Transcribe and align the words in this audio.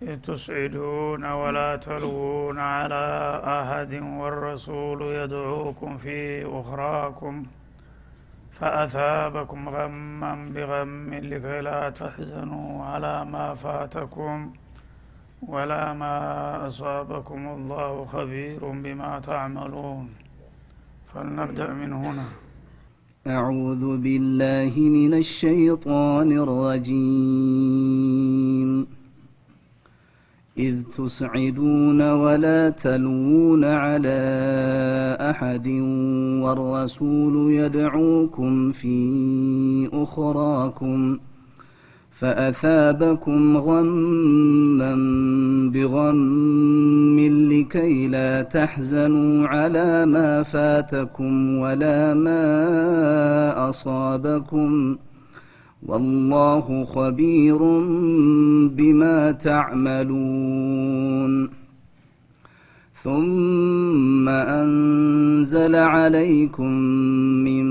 تصعدون 0.00 1.24
ولا 1.24 1.76
تلوون 1.76 2.58
على 2.58 3.40
أحد 3.44 3.94
والرسول 3.94 5.02
يدعوكم 5.02 5.96
في 5.96 6.44
أخراكم 6.44 7.42
فأثابكم 8.50 9.68
غما 9.68 10.48
بغم 10.54 11.14
لكي 11.14 11.60
لا 11.60 11.90
تحزنوا 11.90 12.84
على 12.84 13.24
ما 13.24 13.54
فاتكم 13.54 14.52
ولا 15.42 15.92
ما 15.92 16.66
أصابكم 16.66 17.48
الله 17.48 18.04
خبير 18.04 18.60
بما 18.84 19.20
تعملون 19.20 20.08
فلنبدأ 21.14 21.72
من 21.72 21.92
هنا. 21.92 22.24
أعوذ 23.26 23.96
بالله 23.96 24.74
من 24.78 25.14
الشيطان 25.14 26.32
الرجيم. 26.32 28.05
إذ 30.58 30.82
تصعدون 30.82 32.10
ولا 32.10 32.70
تلوون 32.70 33.64
على 33.64 34.18
أحد 35.20 35.68
والرسول 36.42 37.52
يدعوكم 37.52 38.72
في 38.72 39.88
أخراكم 39.92 41.18
فأثابكم 42.10 43.56
غما 43.56 44.94
بغم 45.74 47.20
لكي 47.52 48.08
لا 48.08 48.42
تحزنوا 48.42 49.46
على 49.48 50.06
ما 50.06 50.42
فاتكم 50.42 51.58
ولا 51.58 52.14
ما 52.14 53.68
أصابكم 53.68 54.96
والله 55.86 56.84
خبير 56.84 57.58
بما 58.68 59.30
تعملون. 59.32 60.86
ثم 63.02 64.28
أنزل 64.28 65.74
عليكم 65.74 66.70
من 67.46 67.66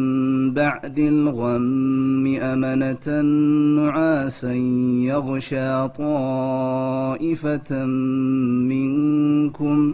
بعد 0.53 0.99
الغم 0.99 2.37
أمنة 2.41 3.21
نعاسا 3.81 4.53
يغشى 5.11 5.87
طائفة 5.87 7.85
منكم 8.65 9.93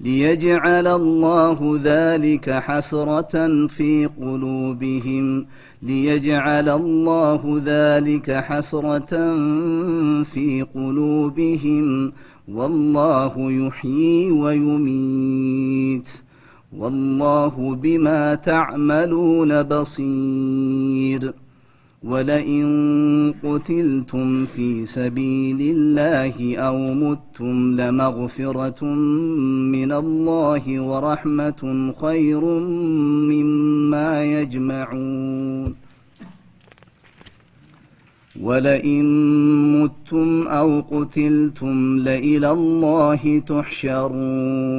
ليجعل 0.00 0.86
الله 0.86 1.80
ذلك 1.84 2.50
حسرة 2.50 3.66
في 3.66 4.08
قلوبهم 4.20 5.46
ليجعل 5.82 6.68
الله 6.68 7.62
ذلك 7.64 8.30
حسرة 8.30 9.34
في 10.22 10.66
قلوبهم 10.74 12.12
والله 12.48 13.52
يحيي 13.52 14.30
ويميت 14.30 16.10
والله 16.76 17.74
بما 17.74 18.34
تعملون 18.34 19.62
بصير. 19.62 21.34
ولئن 22.02 23.34
قتلتم 23.44 24.46
في 24.46 24.84
سبيل 24.86 25.76
الله 25.76 26.56
أو 26.56 26.94
متم 26.94 27.80
لمغفره 27.80 28.84
من 29.74 29.92
الله 29.92 30.80
ورحمه 30.80 31.92
خير 32.00 32.40
مما 33.30 34.24
يجمعون 34.24 35.74
ولئن 38.40 39.04
متم 39.82 40.48
أو 40.48 40.80
قتلتم 40.80 41.98
لإلى 41.98 42.50
الله 42.50 43.42
تحشرون 43.46 44.78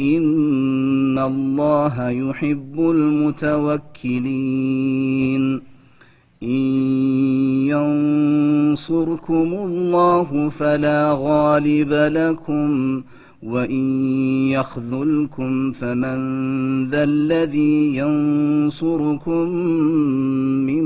إن 0.00 1.18
الله 1.18 2.08
يحب 2.10 2.80
المتوكلين 2.80 4.22
إن 6.42 6.48
ينصركم 7.66 9.54
الله 9.54 10.48
فلا 10.48 11.16
غالب 11.18 11.92
لكم 11.92 13.02
وإن 13.42 14.02
يخذلكم 14.50 15.72
فمن 15.72 16.18
ذا 16.90 17.04
الذي 17.04 17.96
ينصركم 17.96 19.48
من 20.66 20.84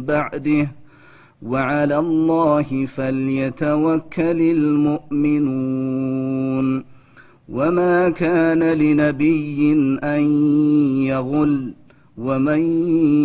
بعده 0.00 0.72
وعلى 1.42 1.98
الله 1.98 2.86
فليتوكل 2.86 4.40
المؤمنون 5.20 6.16
وما 7.48 8.08
كان 8.08 8.62
لنبي 8.62 9.72
أن 10.04 10.22
يغل 11.02 11.74
ومن 12.16 12.60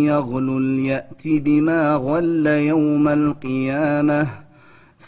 يغلل 0.04 0.78
يأت 0.78 1.22
بما 1.24 1.94
غل 1.94 2.46
يوم 2.46 3.08
القيامة 3.08 4.28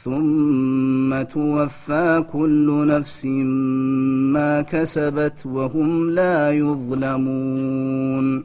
ثم 0.02 1.22
توفى 1.22 2.24
كل 2.32 2.86
نفس 2.86 3.24
ما 4.34 4.62
كسبت 4.62 5.46
وهم 5.46 6.10
لا 6.10 6.52
يظلمون 6.52 8.44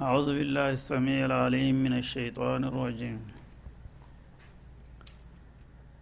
أعوذ 0.00 0.28
بالله 0.38 0.68
السميع 0.78 1.20
العليم 1.24 1.76
من 1.84 1.94
الشيطان 1.94 2.60
الرجيم 2.64 3.18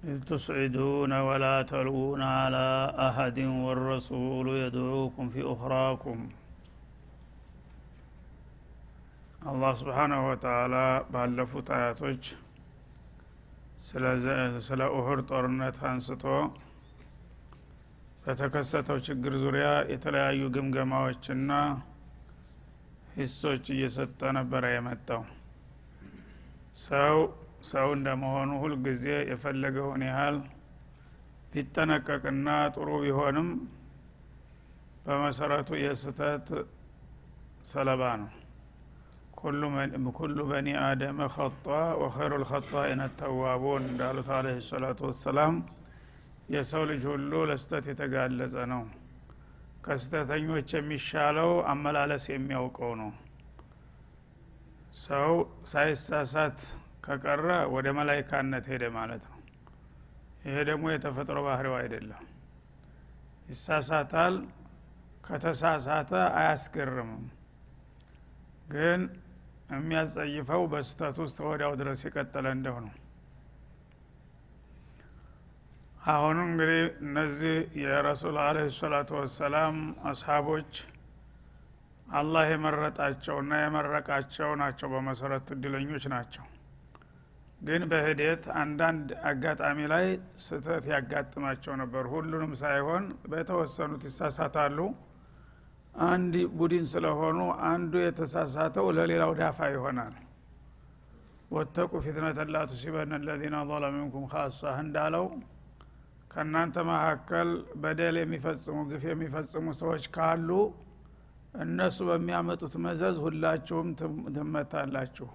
إذ 0.04 0.18
تصعدون 0.24 1.12
ولا 1.28 1.56
تلوون 1.64 2.22
على 2.38 2.68
أحد 3.08 3.38
والرسول 3.64 4.46
يدعوكم 4.64 5.24
في 5.34 5.40
أخراكم 5.54 6.18
አላህ 9.50 9.70
ስብሓናሁ 9.80 10.22
ወተላ 10.30 10.74
ባለፉት 11.12 11.68
አያቶች 11.76 12.24
ስለ 14.66 14.80
ኡሁድ 14.96 15.20
ጦርነት 15.30 15.76
አንስቶ 15.90 16.24
በተከሰተው 18.24 18.98
ችግር 19.06 19.34
ዙሪያ 19.44 19.68
የተለያዩ 19.92 20.40
ግምገማዎችና 20.56 21.50
ሂሶች 23.15 23.65
እየሰጠ 23.73 24.19
ነበረ 24.37 24.63
የመጣው። 24.73 25.21
ሰው 26.83 27.17
ሰው 27.69 27.87
እንደመሆኑ 27.97 28.51
ሁልጊዜ 28.63 29.05
የፈለገውን 29.29 30.01
ያህል 30.09 30.37
ቢጠነቀቅና 31.51 32.47
ጥሩ 32.75 32.89
ቢሆንም 33.03 33.49
በመሰረቱ 35.05 35.69
የስህተት 35.81 36.47
ሰለባ 37.69 38.03
ነው። 38.21 38.31
ኩሉ 40.17 40.37
በኒ 40.49 40.67
አደመ 40.83 41.19
ኸጣ 41.33 41.65
ወኸይሩ 42.01 42.33
ልኸጣኢነ 42.43 43.01
ተዋቡን 43.19 43.83
እንዳሉት 43.89 44.29
አለ 44.37 44.47
ሰላቱ 44.69 44.99
ወሰላም 45.09 45.55
የሰው 46.53 46.83
ልጅ 46.89 47.03
ሁሉ 47.11 47.31
ለስተት 47.49 47.85
የተጋለጸ 47.91 48.55
ነው 48.71 48.81
ከስተተኞች 49.85 50.69
የሚሻለው 50.75 51.51
አመላለስ 51.71 52.23
የሚያውቀው 52.31 52.91
ነው። 53.01 53.11
ሰው 54.99 55.31
ሳይሳሳት 55.71 56.59
ከቀረ 57.05 57.47
ወደ 57.73 57.87
መላይካነት 57.97 58.65
ሄደ 58.71 58.83
ማለት 58.97 59.23
ነው። 59.29 59.39
ይሄ 60.45 60.55
ደግሞ 60.69 60.85
የተፈጥሮ 60.93 61.37
ባህሪው 61.47 61.75
አይደለም። 61.79 62.23
ይሳሳታል 63.47 64.35
ከተሳሳተ 65.25 66.11
አያስገርምም። 66.39 67.23
ግን 68.71 69.01
የሚያጸይፈው 69.69 70.63
በስተት 70.71 71.17
ውስጥ 71.23 71.37
ወዲያው 71.47 71.73
ድረስ 71.79 71.99
የቀጠለ 72.07 72.45
እንደው 72.55 72.77
ነው 72.83 72.93
አሁኑ 76.05 76.37
እንግዲህ 76.47 76.81
እነዚህ 77.03 77.53
የረሱል 77.81 78.35
አለ 78.41 78.57
ሰላቱ 78.75 79.09
ወሰላም 79.19 79.77
አስሓቦች 80.09 80.71
አላህ 82.15 82.43
የመረጣቸውና 82.51 83.51
የመረቃቸው 83.61 84.49
ናቸው 84.61 84.87
በመሰረቱ 84.93 85.47
እድለኞች 85.55 86.03
ናቸው። 86.13 86.45
ግን 87.61 87.83
በሂደት 87.91 88.43
አንዳንድ 88.61 89.07
አጋጣሚ 89.29 89.79
ላይ 89.93 90.05
ስህተት 90.45 90.85
ያጋጥማቸው 90.93 91.73
ነበር። 91.81 92.05
ሁሉንም 92.13 92.53
ሳይሆን 92.61 93.03
በተወሰኑት 93.31 94.05
ይሳሳታሉ። 94.09 94.77
አንድ 96.05 96.33
ቡድን 96.59 96.85
ስለሆኑ 96.93 97.39
አንዱ 97.67 97.95
የተሳሳተው 98.05 98.87
ለሌላው 98.97 99.33
ዳፋ 99.39 99.59
ይሆናል። 99.73 100.15
ወተቁ 101.51 101.91
ፊትነተን 102.05 102.49
ላ 102.53 102.63
ቱሲበነ 102.69 103.19
ለዚነ 103.25 103.57
ظለ 103.69 103.85
ሚንኩም 103.95 104.25
ካሳህ 104.31 104.77
እንዳለው 104.85 105.25
ከእናንተ 106.31 106.77
መካከል 106.89 107.49
በደል 107.81 108.15
የሚፈጽሙ 108.21 108.77
ግፍ 108.89 109.03
የሚፈጽሙ 109.09 109.65
ሰዎች 109.81 110.05
ካሉ 110.15 110.49
እነሱ 111.61 111.97
በሚያመጡት 112.09 112.73
መዘዝ 112.85 113.17
ሁላችሁም 113.25 113.89
ትመታላችሁ። 114.35 115.27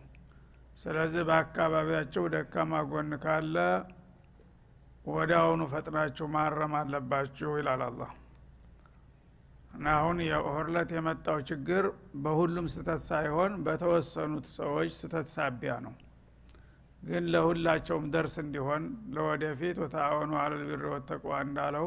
ስለዚህ 0.78 1.22
በአካባቢያቸው 1.28 2.24
ደካማ 2.34 2.82
ጎን 2.90 3.12
ካለ 3.24 3.56
ወዲያውኑ 5.06 5.62
ፈጥናችሁ 5.72 6.26
ማረም 6.34 6.74
አለባችሁ 6.80 7.50
ይላል 7.58 7.82
አላህ። 7.86 8.10
እና 9.74 9.86
አሁን 9.98 10.18
የኦህርለት 10.26 10.90
የመጣው 10.94 11.38
ችግር 11.50 11.84
በሁሉም 12.22 12.66
ስተት 12.74 13.02
ሳይሆን 13.08 13.52
በተወሰኑት 13.66 14.46
ሰዎች 14.56 14.90
ስተት 14.98 15.28
ሳቢያ 15.34 15.74
ነው 15.84 15.94
ግን 17.02 17.24
ለሁላቸውም 17.32 18.04
ደርስ 18.14 18.34
እንዲሆን 18.42 18.82
ለወደፊት 19.14 19.76
ወተአወኑ 19.82 20.32
አለልቢር 20.40 20.82
ወተቅዋ 20.92 21.34
እንዳለው 21.46 21.86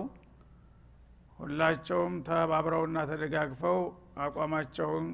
ሁላቸውም 1.40 2.16
ተባብረውና 2.28 2.98
ተደጋግፈው 3.10 3.80
አቋማቸውን 4.26 5.06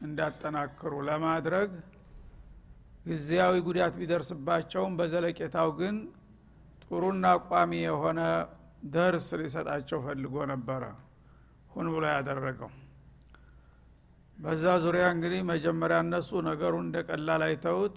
እንዳጠናክሩ 0.00 0.92
ለማድረግ 1.08 1.70
ጊዜያዊ 3.06 3.54
ጉዳት 3.66 3.94
ቢደርስባቸውም 4.00 4.96
በዘለቄታው 4.98 5.68
ግን 5.78 5.96
ጥሩና 6.84 7.26
ቋሚ 7.48 7.72
የሆነ 7.82 8.20
ደርስ 8.94 9.28
ሊሰጣቸው 9.40 9.98
ፈልጎ 10.06 10.34
ነበረ። 10.52 10.82
ሁን 11.72 11.86
ብሎ 11.94 12.04
ያደረገው። 12.12 12.70
በዛ 14.38 14.64
ዙሪያ 14.84 15.04
እንግዲህ 15.14 15.40
መጀመሪያ 15.50 15.96
እነሱ 16.04 16.30
ነገሩን 16.48 16.84
እንደ 16.86 16.98
ቀላል 17.08 17.42
አይተውት 17.46 17.96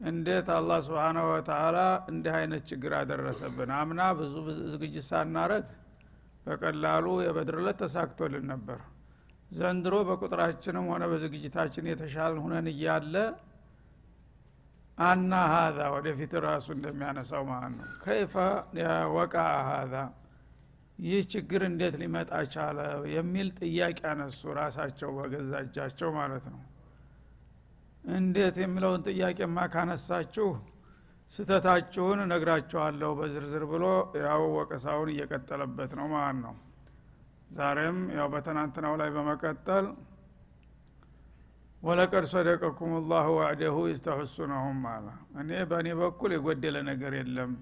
እንዴት 0.00 0.48
አላህ 0.54 0.78
ስብሓናሁ 0.86 1.26
ወተላ 1.30 1.76
እንዲህ 2.10 2.32
አይነት 2.38 2.62
ችግር 2.70 2.92
አደረሰብን? 2.98 3.70
አምና 3.78 4.00
ብዙ 4.18 4.34
ዝግጅት 4.72 5.06
ሳናረግ 5.08 5.64
በቀላሉ 6.46 7.06
የበድርለት 7.24 7.78
ተሳክቶልን 7.82 8.44
ነበር። 8.52 8.80
ዘንድሮ 9.50 9.94
በቁጥራችንም 10.08 10.86
ሆነ 10.92 11.02
በዝግጅታችን 11.10 11.88
የተሻል 11.90 12.34
ሁነን 12.44 12.68
እያለ 12.72 13.14
አና 14.98 15.32
ሀዛ 15.52 15.78
ወደፊት 15.94 16.32
ራሱ 16.46 16.66
እንደሚያነሳው 16.76 17.42
ማለት 17.50 17.74
ነው። 17.80 17.88
ከይፈ 18.04 18.34
ወቃ 19.16 19.34
ሀዛ 19.70 19.94
ይህ 20.98 21.22
ችግር 21.32 21.62
እንዴት 21.68 21.94
ሊመጣ 22.02 22.30
ቻለ? 22.54 22.78
የሚል 23.16 23.48
ጥያቄ 23.60 23.98
አነሱ 24.12 24.40
ራሳቸው 24.60 25.10
በገዛ 25.18 25.52
እጃቸው 25.64 26.10
ማለት 26.18 26.46
ነው 26.52 26.60
እንዴት 28.06 28.56
የሚለውን 28.62 29.04
ጥያቄማ 29.08 29.58
ካነሳችሁ 29.72 30.48
ስተታችሁን 31.32 32.18
እነግራችኋለሁ 32.24 33.10
በዝርዝር 33.18 33.64
ብሎ 33.70 33.84
ያው 34.22 34.42
ወቀሳውን 34.56 35.08
እየቀጠለበት 35.12 35.92
ነው 35.98 36.06
ማለት 36.12 36.38
ነው። 36.44 36.54
ዛሬም 37.50 37.98
ያው 38.18 38.28
በትናንትናው 38.32 38.94
ላይ 39.00 39.10
በመቀጠል 39.16 39.86
ወለቀድ 41.82 42.24
ሰደቀኩም 42.30 42.92
ላሁ 43.10 43.26
ዋዕደሁ 43.38 43.76
ይስተሑሱነሁም 43.90 44.80
አለ። 44.92 45.06
እኔ 45.40 45.50
በእኔ 45.70 45.88
በኩል 46.00 46.30
የጎደለ 46.34 46.76
ነገር 46.88 47.12
የለም። 47.18 47.52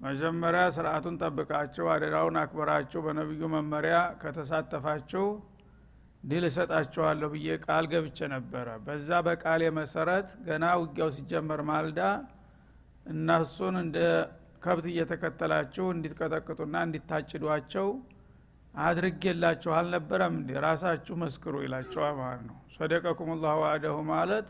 መጀመሪያ 0.00 0.62
ስርአቱን 0.76 1.14
ጠብቃችሁ 1.20 1.86
አደራውን 1.92 2.36
አክበራችሁ 2.40 3.00
በነቢዩ 3.06 3.44
መመሪያ 3.54 3.98
ከተሳተፋችሁ 4.22 5.24
ድል 6.26 6.44
እሰጣችኋለሁ 6.48 7.28
ብዬ 7.34 7.48
ቃል 7.64 7.84
ገብቼ 7.92 8.18
ነበረ። 8.32 8.68
በዛ 8.86 9.18
በቃሌ 9.26 9.62
መሰረት 9.78 10.28
ገና 10.46 10.64
ውጊያው 10.80 11.10
ሲጀመር 11.16 11.60
ማልዳ 11.68 12.00
እነሱን 13.06 13.76
እንደ 13.82 13.98
ከብት 14.62 14.86
እየተከተላችሁ 14.92 15.86
እንዲትቀጠቅጡና 15.94 16.76
እንዲታጭዷቸው 16.86 17.88
አድርጌላችሁ 18.74 19.70
አልነበረም 19.76 20.34
እንዲ 20.38 20.50
ራሳችሁ 20.64 21.14
መስክሩ 21.22 21.54
ይላቸዋል 21.64 22.14
ማለት 22.20 22.42
ነው። 22.48 22.56
ሰደቀኩም 22.74 23.30
ላሁ 23.42 23.58
ዋዕደሁ 23.64 23.98
ማለት 24.10 24.48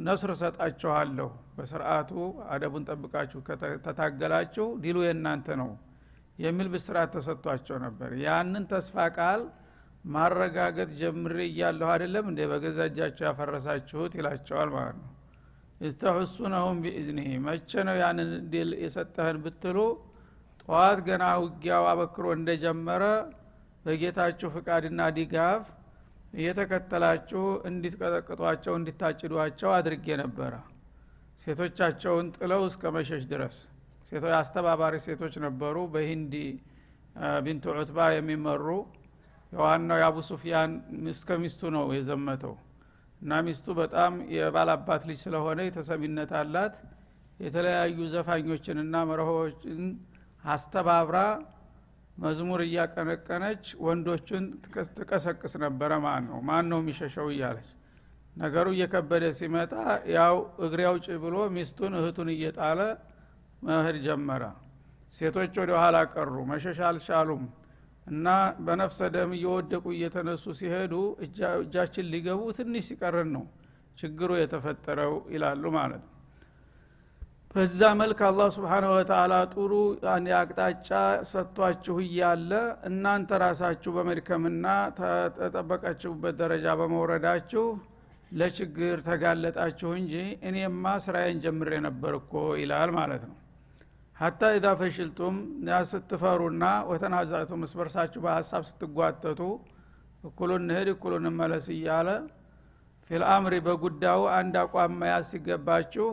ነስር 0.00 0.30
ሰጣችኋለሁ 0.40 1.28
በስርአቱ 1.56 2.10
አደቡን 2.52 2.86
ጠብቃችሁ 2.88 3.40
ተታገላችሁ 3.86 4.66
ዲሉ 4.84 4.96
የእናንተ 5.06 5.48
ነው 5.60 5.70
የሚል 6.38 6.68
ብስራት 6.72 7.10
ተሰጥቷቸው 7.16 7.76
ነበር። 7.84 8.10
ያንን 8.24 8.64
ተስፋ 8.72 8.96
ቃል 9.18 9.42
ማረጋገጥ 10.04 10.88
ጀምሬ 10.98 11.36
እያለሁ 11.48 11.88
አይደለም 11.92 12.24
እንደ 12.30 12.40
በገዛ 12.50 12.78
እጃቸው 12.88 13.24
ያፈረሳችሁት 13.28 14.12
ይላቸዋል 14.18 14.70
ማለት 14.76 14.96
ነው። 15.00 15.10
እስተሑሱነሁም 15.80 16.76
ቢእዝኒህ 16.84 17.30
መቼ 17.46 17.70
ነው 17.88 17.96
ያንን 18.02 18.30
ድል 18.52 18.70
የሰጠህን 18.82 19.38
ብትሉ 19.44 19.78
ጠዋት 20.60 20.98
ገና 21.08 21.24
ውጊያው 21.42 21.86
አበክሮ 21.90 22.26
እንደጀመረ 22.36 23.04
በጌታችሁ 23.84 24.48
ፍቃድና 24.54 25.00
ድጋፍ 25.16 25.64
እየተከተላችሁ 26.34 27.42
እንዲትቀጠቅጧቸው 27.68 28.74
እንዲታጭዷቸው 28.78 29.70
አድርጌ 29.76 30.06
ነበረ። 30.22 30.54
ሴቶቻቸውን 31.42 32.26
ጥለው 32.36 32.62
እስከ 32.68 32.92
መሸሽ 32.96 33.22
ድረስ 33.32 33.56
ሴቶ 34.08 34.24
አስተባባሪ 34.38 34.94
ሴቶች 35.06 35.34
ነበሩ። 35.44 35.76
በሂንዲ 35.94 36.34
ቢንቱ 37.44 37.64
ዑትባ 37.76 37.98
የሚመሩ 38.14 38.66
የዋናው 39.54 39.98
የአቡ 40.00 40.18
ሱፊያን 40.28 40.70
እስከ 41.10 41.36
ሚስቱ 41.42 41.70
ነው 41.74 41.84
የዘመተው። 41.96 42.54
እና 43.20 43.32
ሚስቱ 43.46 43.66
በጣም 43.78 44.12
የባላባት 44.34 45.02
ልጅ 45.08 45.18
ስለሆነ 45.24 45.60
የተሰሚነት 45.66 46.32
አላት። 46.40 46.74
የተለያዩ 47.40 47.98
ዘፋኞችንና 48.12 48.96
መርሆችን 49.10 49.80
አስተባብራ 50.44 51.18
መዝሙር 52.16 52.60
እያቀነቀነች 52.66 53.64
ወንዶቹን 53.84 54.44
ትቀሰቅስ 54.96 55.54
ነበረ። 55.64 55.90
ማለት 56.04 56.26
ነው? 56.28 56.38
ማን 56.48 56.66
ነው 56.72 56.78
የሚሸሸው? 56.82 57.26
እያለች 57.34 57.70
ነገሩ 58.36 58.66
እየከበደ 58.74 59.24
ሲመጣ 59.38 59.72
ያው 60.14 60.36
እግሬ 60.66 60.80
አውጭ 60.88 61.06
ብሎ 61.24 61.36
ሚስቱን 61.56 61.92
እህቱን 61.98 62.28
እየጣለ 62.34 62.80
መሄድ 63.62 63.96
ጀመረ። 64.06 64.42
ሴቶች 65.14 65.52
ወደ 65.62 65.72
ኋላ 65.80 65.96
ቀሩ። 66.12 66.34
መሸሻ 66.50 66.80
አልቻሉም 66.88 67.42
እና 68.06 68.26
በነፍሰ 68.64 68.98
ደም 69.14 69.30
እየወደቁ 69.36 69.84
እየተነሱ 69.94 70.44
ሲሄዱ 70.58 70.94
እጃችን 71.58 72.08
ሊገቡ 72.12 72.40
ትንሽ 72.58 72.84
ሲቀርን 72.90 73.30
ነው 73.36 73.44
ችግሩ 73.98 74.30
የተፈጠረው 74.38 75.14
ይላሉ 75.34 75.64
ማለት 75.76 76.02
ነው። 76.02 76.10
በዛ 77.54 77.80
መልክ 77.98 78.20
አላህ 78.28 78.48
ስብሓነ 78.54 78.84
ወተላ 78.92 79.34
ጥሩ 79.52 79.72
አቅጣጫ 80.38 80.88
ሰጥቷችሁ 81.30 81.96
እያለ 82.06 82.50
እናንተ 82.88 83.38
ራሳችሁ 83.44 83.90
በመድከምና 83.96 84.66
ተጠበቃችሁበት 84.98 86.34
ደረጃ 86.40 86.66
በመውረዳችሁ 86.80 87.64
ለችግር 88.32 88.96
ተጋለጣችሁ 89.08 89.90
እንጂ 90.00 90.14
እኔማ 90.48 90.94
ስራዬን 91.04 91.40
ጀምሬ 91.44 91.72
ነበር 91.86 92.14
እኮ 92.20 92.32
ይላል 92.62 92.90
ማለት 92.98 93.24
ነው 93.30 93.36
ሀታ 94.16 94.50
ኢዛ 94.56 94.66
ፈሽልቱም 94.80 95.36
ስትፈሩና 95.90 96.64
ወተናዛቱም 96.90 97.62
እስበርሳችሁ 97.66 98.20
በሀሳብ 98.24 98.62
ስትጓተቱ 98.68 99.40
እኩሉን 100.24 100.62
እንሂድ 100.64 100.88
እኩሉን 100.92 101.26
መለስ 101.40 101.66
እያለ 101.74 102.08
ፊልአምሪ 103.10 103.54
በጉዳዩ 103.66 104.20
አንድ 104.36 104.54
አቋም 104.62 104.92
መያዝ 105.00 105.24
ሲገባችሁ 105.32 106.06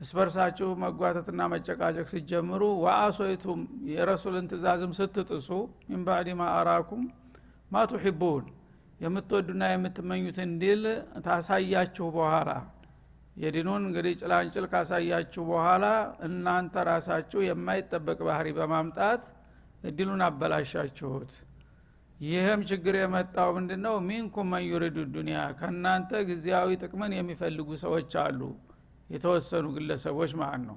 እስበርሳችሁ 0.00 0.68
መጓተትና 0.82 1.40
መጨቃጨቅ 1.52 2.06
ሲጀምሩ 2.12 2.62
ወአሶይቱም 2.84 3.60
የረሱልን 3.92 4.46
ትእዛዝም 4.52 4.92
ስትጥሱ 4.98 5.48
ሚን 5.88 6.00
ባዕድ 6.06 6.30
ማ 6.40 6.46
አራኩም 6.60 7.02
ማ 7.70 7.84
ቱሒቡን 7.92 8.46
የምትወዱና 9.00 9.64
የምትመኙትን 9.72 10.52
ድል 10.62 10.84
ታሳያችሁ 11.26 12.06
በኋላ 12.16 12.50
የዲኑን 13.36 13.82
እንግዲህ 13.86 14.12
ጭላንጭል 14.20 14.66
ካሳያችሁ 14.72 15.42
በኋላ 15.48 15.84
እናንተ 16.26 16.84
ራሳችሁ 16.88 17.40
የማይጠበቅ 17.46 18.18
ባህሪ 18.28 18.48
በማምጣት 18.58 19.24
እድሉን 19.84 20.22
አበላሻችሁት። 20.26 21.32
ይህም 22.20 22.60
ችግር 22.68 22.94
የመጣው 22.98 23.48
ምንድ 23.56 23.72
ነው 23.84 23.94
ሚንኩም 24.08 24.48
መን 24.52 24.64
ዩሪዱ 24.68 24.98
ዱኒያ 25.14 25.40
ከእናንተ 25.58 26.20
ጊዜያዊ 26.28 26.76
ጥቅምን 26.82 27.12
የሚፈልጉ 27.16 27.68
ሰዎች 27.82 28.12
አሉ። 28.22 28.40
የተወሰኑ 29.10 29.66
ግለሰቦች 29.76 30.32
ማለት 30.40 30.62
ነው። 30.68 30.76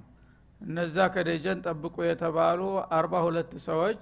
እነዛ 0.61 0.97
ከደጀን 1.13 1.59
ጠብቁ 1.65 1.95
የተባሉ 2.07 2.61
አርባ 2.97 3.13
ሁለት 3.25 3.51
ሰዎች 3.67 4.01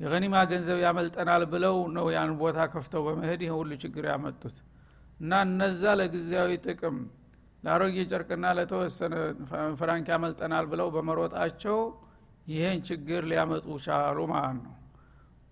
የገኒማ 0.00 0.36
ገንዘብ 0.50 0.78
ያመልጠናል 0.84 1.42
ብለው 1.52 1.76
ነው 1.96 2.06
ያን 2.14 2.30
ቦታ 2.42 2.58
ከፍተው 2.74 3.02
በመሄድ 3.06 3.40
ይህ 3.46 3.52
ሁሉ 3.58 3.70
ችግር 3.82 4.04
ያመጡት። 4.12 4.58
እና 5.20 5.40
እነዛ 5.46 5.82
ለጊዜያዊ 6.00 6.50
ጥቅም 6.66 6.98
ለአሮጌ 7.62 7.96
ጨርቅና 8.10 8.44
ለተወሰነ 8.58 9.14
ፍራንክ 9.80 10.06
ያመልጠናል 10.12 10.66
ብለው 10.70 10.88
በመሮጣቸው 10.94 11.78
ይህን 12.46 12.78
ችግር 12.88 13.22
ሊያመጡ 13.30 13.66
ቻሉ 13.86 14.18
ማለት 14.32 14.60
ነው። 14.64 14.74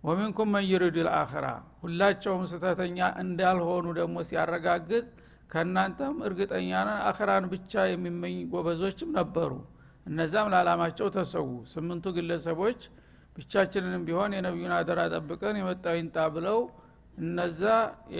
ወሚንኩም 0.05 0.49
መን 0.55 0.65
ዩሪዱ 0.71 0.97
ልአኽራ 1.07 1.47
ሁላቸውም 1.83 2.45
ስተተኛ 2.51 2.99
እንዳልሆኑ 3.23 3.87
ደግሞ 3.99 4.17
ሲያረጋግጥ 4.29 5.05
ከእናንተም 5.51 6.17
እርግጠኛ 6.27 6.71
ነን 6.89 7.01
አኸራን 7.09 7.45
ብቻ 7.53 7.85
የሚመኝ 7.91 8.37
ጎበዞችም 8.53 9.11
ነበሩ። 9.19 9.53
እነዛም 10.07 10.51
ለዓላማቸው 10.53 11.09
ተሰዉ። 11.17 11.49
ስምንቱ 11.73 12.07
ግለሰቦች 12.17 12.81
ብቻችንንም 13.37 14.03
ቢሆን 14.07 14.33
የነቢዩን 14.37 14.75
አደራ 14.79 15.01
ጠብቀን 15.15 15.59
የመጣው 15.61 15.97
ይንጣ 15.99 16.19
ብለው 16.37 16.59
እነዛ 17.19 17.63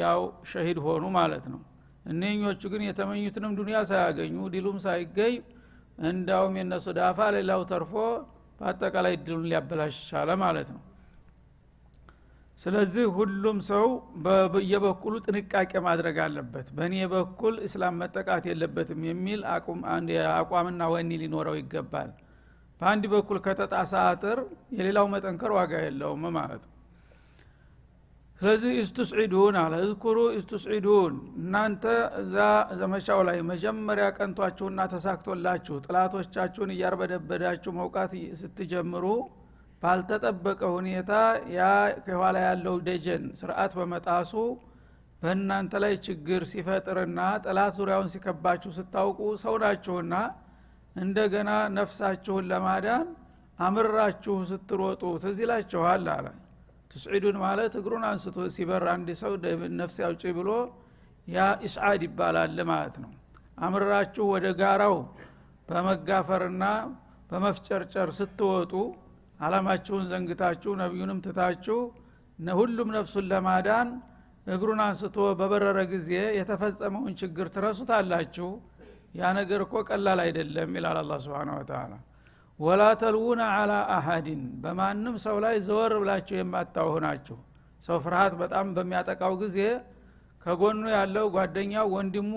ያው 0.01 0.21
ሸሂድ 0.51 0.79
ሆኑ 0.87 1.05
ማለት 1.17 1.45
ነው 1.53 1.61
እነኞቹ 2.09 2.63
ግን 2.73 2.83
የተመኙትንም 2.87 3.55
ዱንያ 3.59 3.79
ሳያገኙ 3.89 4.37
ዲሉም 4.53 4.77
ሳይገኝ 4.85 5.35
እንዳውም 6.09 6.55
የነሱ 6.59 6.87
ዳፋ 6.99 7.19
ሌላው 7.37 7.63
ተርፎ 7.71 7.93
በአጠቃላይ 8.61 9.15
ድሉን 9.25 9.49
ሊያበላሽ 9.51 9.97
ቻለ 10.11 10.31
ማለት 10.43 10.69
ነው። 10.75 10.81
ስለዚህ 12.61 13.05
ሁሉም 13.17 13.59
ሰው 13.69 13.85
በየበኩሉ 14.53 15.15
ጥንቃቄ 15.27 15.73
ማድረግ 15.85 16.17
አለበት። 16.25 16.69
በእኔ 16.77 16.95
በኩል 17.13 17.55
እስላም 17.67 17.99
መጠቃት 18.03 18.47
የለበትም 18.51 19.03
የሚል 19.09 19.43
አቋምና 20.39 20.89
ወኒ 20.95 21.21
ሊኖረው 21.23 21.57
ይገባል። 21.61 22.11
በአንድ 22.81 23.05
በኩል 23.13 23.39
ከተጣሳ 23.47 23.95
አጥር 24.09 24.41
የሌላው 24.77 25.07
መጠንከር 25.15 25.53
ዋጋ 25.59 25.73
የለውም 25.85 26.25
ማለት 26.39 26.63
ነው 26.67 26.75
ስለዚህ 28.41 28.73
ኢስቱስዒዱን 28.81 29.57
አለ። 29.61 29.75
እዝኩሩ 29.85 30.19
ኢስቱስዒዱን 30.37 31.15
እናንተ 31.41 31.85
እዛ 32.21 32.37
ዘመቻው 32.81 33.21
ላይ 33.29 33.39
መጀመሪያ 33.51 34.07
ቀንቷችሁና 34.19 34.81
ተሳክቶላችሁ 34.93 35.77
ጥላቶቻችሁን 35.87 36.73
እያርበደበዳችሁ 36.75 37.73
መውቃት 37.81 38.13
ስትጀምሩ 38.41 39.05
ባልተጠበቀ 39.83 40.61
ሁኔታ 40.77 41.13
ያ 41.57 41.67
ከኋላ 42.07 42.37
ያለው 42.47 42.77
ደጀን 42.87 43.25
ስርዓት 43.41 43.73
በመጣሱ 43.79 44.33
በእናንተ 45.23 45.75
ላይ 45.85 45.95
ችግር 46.07 46.43
ሲፈጥርና 46.51 47.21
ጠላት 47.45 47.73
ዙሪያውን 47.79 48.11
ሲከባችሁ 48.13 48.71
ስታውቁ 48.79 49.21
ሰው 49.45 49.55
ናችሁና 49.63 50.15
እንደገና 50.97 51.51
ነፍሳችሁን 51.77 52.47
ለማዳን 52.53 53.07
አምራችሁ 53.59 54.37
ስትሮጡ 54.51 55.03
ትዝ 55.23 55.39
ይላችኋል 55.45 56.07
አለ 56.15 56.27
ትስዒዱን 56.91 57.37
ማለት 57.43 57.73
እግሩን 57.81 58.05
አንስቶ 58.09 58.47
ሲበር 58.55 58.85
አንድ 58.93 59.09
ሰው 59.21 59.33
ነፍስ 59.81 59.97
ያውጭ 60.05 60.23
ብሎ 60.39 60.51
ያ 61.29 61.39
ኢስዓድ 61.67 62.03
ይባላል 62.07 62.59
ማለት 62.71 62.97
ነው። 63.03 63.11
አምርራችሁ 63.59 64.25
ወደ 64.35 64.47
ጋራው 64.61 64.97
በመጋፈርና 65.69 66.65
በመፍጨርጨር 67.31 68.11
ስትወጡ 68.19 68.73
አላማችሁን 69.41 70.05
ዘንግታችሁ 70.13 70.73
ነቢዩንም 70.81 71.19
ትታችሁ 71.27 71.79
ሁሉም 72.57 72.89
ነፍሱን 72.97 73.27
ለማዳን 73.31 73.89
እግሩን 74.47 74.81
አንስቶ 74.85 75.17
በበረረ 75.39 75.79
ጊዜ 75.93 76.11
የተፈጸመውን 76.39 77.15
ችግር 77.21 77.47
ትረሱታላችሁ። 77.55 78.49
ያ 79.19 79.31
ነገር 79.39 79.61
እኮ 79.67 79.75
ቀላል 79.89 80.21
አይደለም 80.25 80.71
ይላል 80.79 80.99
አላ 81.03 81.13
ስብን 81.25 81.51
ወተላ 81.55 81.93
ወላ 82.59 82.83
ተልውነ 83.01 83.43
አላ 83.57 83.73
አሀዲን 83.97 84.41
በማንም 84.63 85.17
ሰው 85.25 85.37
ላይ 85.45 85.57
ዘወር 85.67 85.93
ብላችሁ 86.01 86.37
የማታውሁ 86.39 86.95
ናችሁ። 87.05 87.37
ሰው 87.85 87.97
ፍርሃት 88.05 88.33
በጣም 88.41 88.67
በሚያጠቃው 88.77 89.35
ጊዜ 89.43 89.59
ከጎኑ 90.43 90.83
ያለው 90.95 91.27
ጓደኛው 91.37 91.87
ወንድሙ 91.95 92.33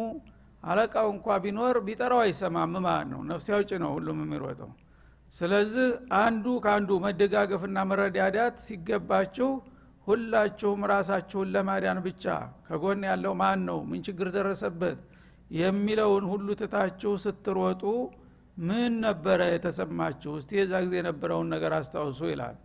አለቃው 0.63 1.07
እንኳ 1.13 1.37
ቢኖር 1.43 1.75
ቢጠራው 1.87 2.21
አይሰማም 2.25 2.73
ማለት 2.85 3.07
ነው። 3.13 3.21
ነፍስ 3.29 3.45
ያውጭ 3.51 3.71
ነው 3.83 3.91
ሁሉም 3.95 4.19
የሚሮጠው። 4.23 4.71
ስለዚህ 5.33 5.87
አንዱ 6.19 6.45
ከአንዱ 6.63 6.91
መደጋገፍና 7.05 7.77
መረዳዳት 7.89 8.55
ሲገባችሁ 8.65 9.49
ሁላችሁም 10.07 10.81
ራሳችሁን 10.91 11.49
ለማዳን 11.55 11.99
ብቻ 12.05 12.25
ከጎን 12.67 13.03
ያለው 13.09 13.33
ማን 13.41 13.59
ነው? 13.69 13.79
ምን 13.89 13.99
ችግር 14.07 14.27
ደረሰበት? 14.37 14.99
የሚለውን 15.55 16.25
ሁሉ 16.31 16.47
ትታችሁ 16.61 17.11
ስትሮጡ 17.23 17.83
ምን 18.61 18.93
ነበረ 19.05 19.39
የተሰማችሁ? 19.51 20.31
እስቲ 20.39 20.51
የዛ 20.59 20.73
ጊዜ 20.83 20.93
የነበረውን 20.99 21.47
ነገር 21.53 21.71
አስታውሱ 21.77 22.21
ይላል። 22.31 22.57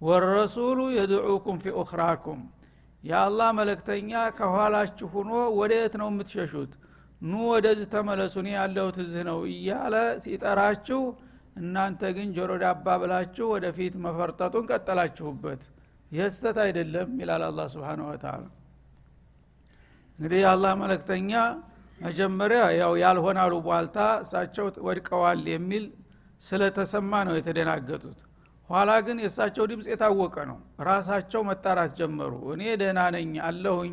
ወረሱሉ 0.00 0.78
የድዑኩም 0.96 1.56
ፊ 1.62 1.72
ኡኽራኩም 1.80 2.40
የአላህ 3.04 3.48
መለክተኛ 3.58 4.10
ከኋላችሁ 4.38 5.08
ሁኖ 5.14 5.30
ወደ 5.58 5.72
የት 5.80 5.94
ነው 6.00 6.08
የምትሸሹት? 6.12 6.72
ኑ 7.22 7.32
ወደዚህ 7.52 7.88
ተመለሱ 7.94 8.34
እኔ 8.42 8.48
ያለሁት 8.56 8.96
እዚህ 9.04 9.22
ነው 9.28 9.38
እያለ 9.50 9.94
ሲጠራችሁ 10.24 11.00
እናንተ 11.60 12.02
ግን 12.16 12.28
ጆሮ 12.36 12.50
ዳባ 12.62 12.86
ብላችሁ 13.02 13.46
ወደፊት 13.54 13.94
መፈርጠጡን 14.04 14.68
ቀጠላችሁበት። 14.70 15.62
ይህ 16.12 16.28
ስተት 16.34 16.58
አይደለም 16.64 17.10
ይላል 17.20 17.42
አላ 17.48 17.66
ስብን 17.72 18.00
ወተላ 18.06 18.44
እንግዲህ 20.18 20.40
የአላህ 20.44 20.72
መለክተኛ 20.80 21.32
መጀመሪያ 22.00 22.60
ያው 22.78 22.92
ያልሆናሉ 23.02 23.54
ቧልታ 23.66 23.96
እሳቸው 24.22 24.66
ወድቀዋል 24.86 25.42
የሚል 25.52 25.84
ስለተሰማ 26.42 27.12
ነው 27.28 27.34
የተደናገጡት። 27.38 28.18
ኋላ 28.70 28.90
ግን 29.06 29.18
የእሳቸው 29.22 29.64
ድምፅ 29.70 29.86
የታወቀ 29.92 30.36
ነው። 30.50 30.58
ራሳቸው 30.88 31.40
መጣራት 31.48 31.92
ጀመሩ። 31.98 32.32
እኔ 32.54 32.62
ደህና 32.80 33.00
ነኝ 33.16 33.32
አለሁኝ። 33.48 33.92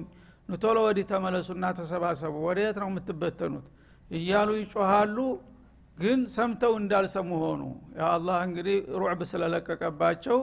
ንቶሎ 0.49 0.77
ወዲህ 0.85 1.05
ተመለሱና 1.11 1.65
ተሰባሰቡ። 1.79 2.35
ወደ 2.47 2.59
የት 2.65 2.77
ነው 2.83 2.89
የምትበተኑት? 2.91 3.65
እያሉ 4.11 4.49
ይጮሃሉ 4.59 5.17
ግን 5.97 6.19
ሰምተው 6.33 6.73
እንዳልሰሙ 6.81 7.29
ሆኑ። 7.43 7.61
አላህ 8.09 8.37
እንግዲህ 8.47 8.77
رعب 9.01 9.21
ስለለቀቀባቸው 9.31 10.39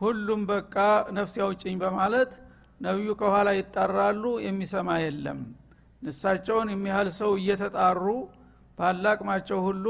ሁሉም 0.00 0.40
በቃ 0.50 0.76
ነፍስ 1.16 1.34
ያውጭኝ 1.42 1.76
በማለት 1.82 2.32
ነቢዩ 2.80 3.10
ከኋላ 3.20 3.48
ይጣራሉ 3.58 4.24
የሚሰማ 4.46 4.88
የለም 5.02 5.40
እሳቸውን 6.04 6.68
የሚያህል 6.72 7.08
ሰው 7.18 7.30
እየተጣሩ 7.40 8.04
ባላቅማቸው 8.78 9.58
ሁሉ 9.66 9.86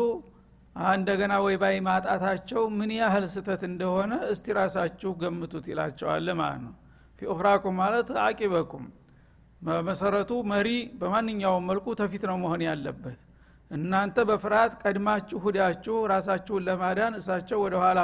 እንደገና 0.92 1.35
ወይ 1.44 1.57
ባይ 1.62 1.77
ማጣታቸው 1.87 2.62
ምን 2.79 2.90
ያህል 2.96 3.24
ስህተት 3.35 3.62
እንደሆነ 3.68 4.12
እስቲ 4.33 4.46
ራሳችሁ 4.59 5.11
ገምቱት 5.20 5.66
ይላቸዋል 5.72 6.29
ማለት 6.40 6.61
ነው። 6.64 6.74
في 7.18 7.29
أخراكم 7.33 7.77
ማለት 7.83 8.09
أعقابكم። 8.25 8.87
በመሰረቱ 9.62 10.31
መሪ 10.50 10.68
በማንኛውም 11.00 11.68
መልኩ 11.70 11.87
ተፊት 12.00 12.24
ነው 12.31 12.37
መሆን 12.42 12.62
ያለበት። 12.66 13.18
እናንተ 13.70 14.16
በፍርሃት 14.29 14.72
ቀድማችሁ 14.83 15.38
ሁዳችሁ 15.44 15.94
ራሳችሁን 16.12 16.64
ለማዳን 16.66 17.14
እሳቸው 17.20 17.59
ወደ 17.64 17.74
ኋላ 17.83 18.00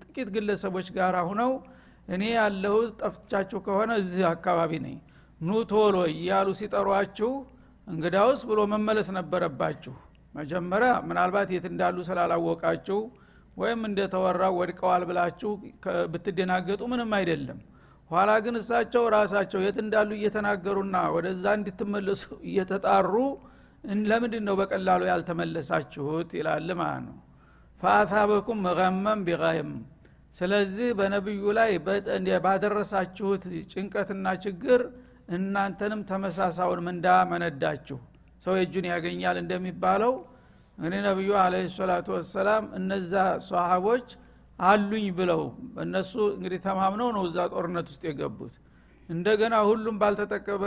ጥቂት 0.00 0.28
ግለሰቦች 0.34 0.88
ጋር 0.96 1.16
ሁነው 1.28 1.52
እኔ 2.08 2.22
ያለሁት 2.34 2.90
ጠፍቻችሁ 3.02 3.58
ከሆነ 3.66 3.90
እዚህ 4.02 4.24
አካባቢ 4.32 4.72
ነኝ 4.86 4.96
ኑ 5.40 5.58
ቶሎ 5.70 5.96
እያሉ 6.12 6.48
ሲጠሯችሁ 6.58 7.30
እንግዳውስ 7.86 8.40
ብሎ 8.48 8.60
መመለስ 8.72 9.08
ነበረባችሁ። 9.18 9.94
መጀመሪያ 10.34 10.90
ምናልባት 11.08 11.48
የት 11.54 11.64
እንዳሉ 11.70 11.96
ስላላወቃችሁ 12.08 12.98
ወይም 13.56 13.80
እንደተወራው 13.88 14.54
ወድቀዋል 14.60 15.02
ብላችሁ 15.08 15.50
ብትደናገጡ 16.12 16.80
ምንም 16.92 17.10
አይደለም። 17.18 17.58
ኋላ 18.10 18.30
ግን 18.44 18.54
እሳቸው 18.60 19.02
ራሳቸው 19.14 19.60
የት 19.64 19.78
እንዳሉ 19.82 20.10
እየተናገሩና 20.16 20.96
ወደዛ 21.16 21.44
እንድትመለሱ 21.58 22.22
እየተጣሩ 22.48 23.12
ለምንድን 24.04 24.44
ነው 24.48 24.54
በቀላሉ 24.60 25.02
ያልተመለሳችሁት 25.10 26.30
ይላል 26.38 26.68
ማለት 26.80 27.02
ነው። 27.08 27.18
ፈአታበኩም 27.80 28.58
መገመም 28.66 29.20
ቢቀይም 29.28 29.70
ስለዚህ 30.34 30.88
በነቢዩ 30.98 31.44
ላይ 31.58 31.70
ባደረሳችሁት 32.44 33.44
ጭንቀትና 33.72 34.26
ችግር 34.44 34.80
እናንተንም 35.30 36.00
ተመሳሳውን 36.08 36.80
ምንዳ 36.86 37.06
መነዳችሁ? 37.30 37.98
ሰው 38.44 38.54
የእጁን 38.58 38.86
ያገኛል 38.92 39.36
እንደሚባለው 39.42 40.12
እንግዲህ 40.78 41.00
ነቢዩ 41.06 41.30
አለ 41.42 41.54
ሰላቱ 41.74 42.08
ወሰላም 42.16 42.64
እነዛ 42.78 43.12
ሰሃቦች 43.48 44.06
አሉኝ 44.58 45.06
ብለው 45.18 45.42
እነሱ 45.84 46.12
እንግዲህ 46.36 46.60
ተማምነው 46.66 47.08
ነው 47.16 47.22
እዛ 47.28 47.38
ጦርነት 47.52 47.86
ውስጥ 47.92 48.02
የገቡት። 48.08 48.54
እንደገና 49.08 49.54
ሁሉም 49.68 49.96
ባልተጠቀበ 50.00 50.62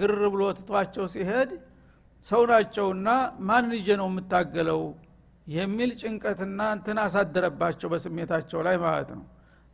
ግር 0.00 0.20
ብሎ 0.34 0.42
ትቷቸው 0.58 1.06
ሲሄድ 1.14 1.50
ሰው 2.22 2.42
ናቸውና 2.50 3.08
ማን 3.48 3.64
ልጄ 3.72 3.88
ነው 4.00 4.08
የምታገለው? 4.10 4.80
የሚል 5.50 5.90
ጭንቀትና 6.00 6.60
እንትን 6.76 6.98
አሳደረባቸው 7.04 7.88
በስሜታቸው 7.92 8.60
ላይ 8.66 8.76
ማለት 8.84 9.10
ነው 9.16 9.24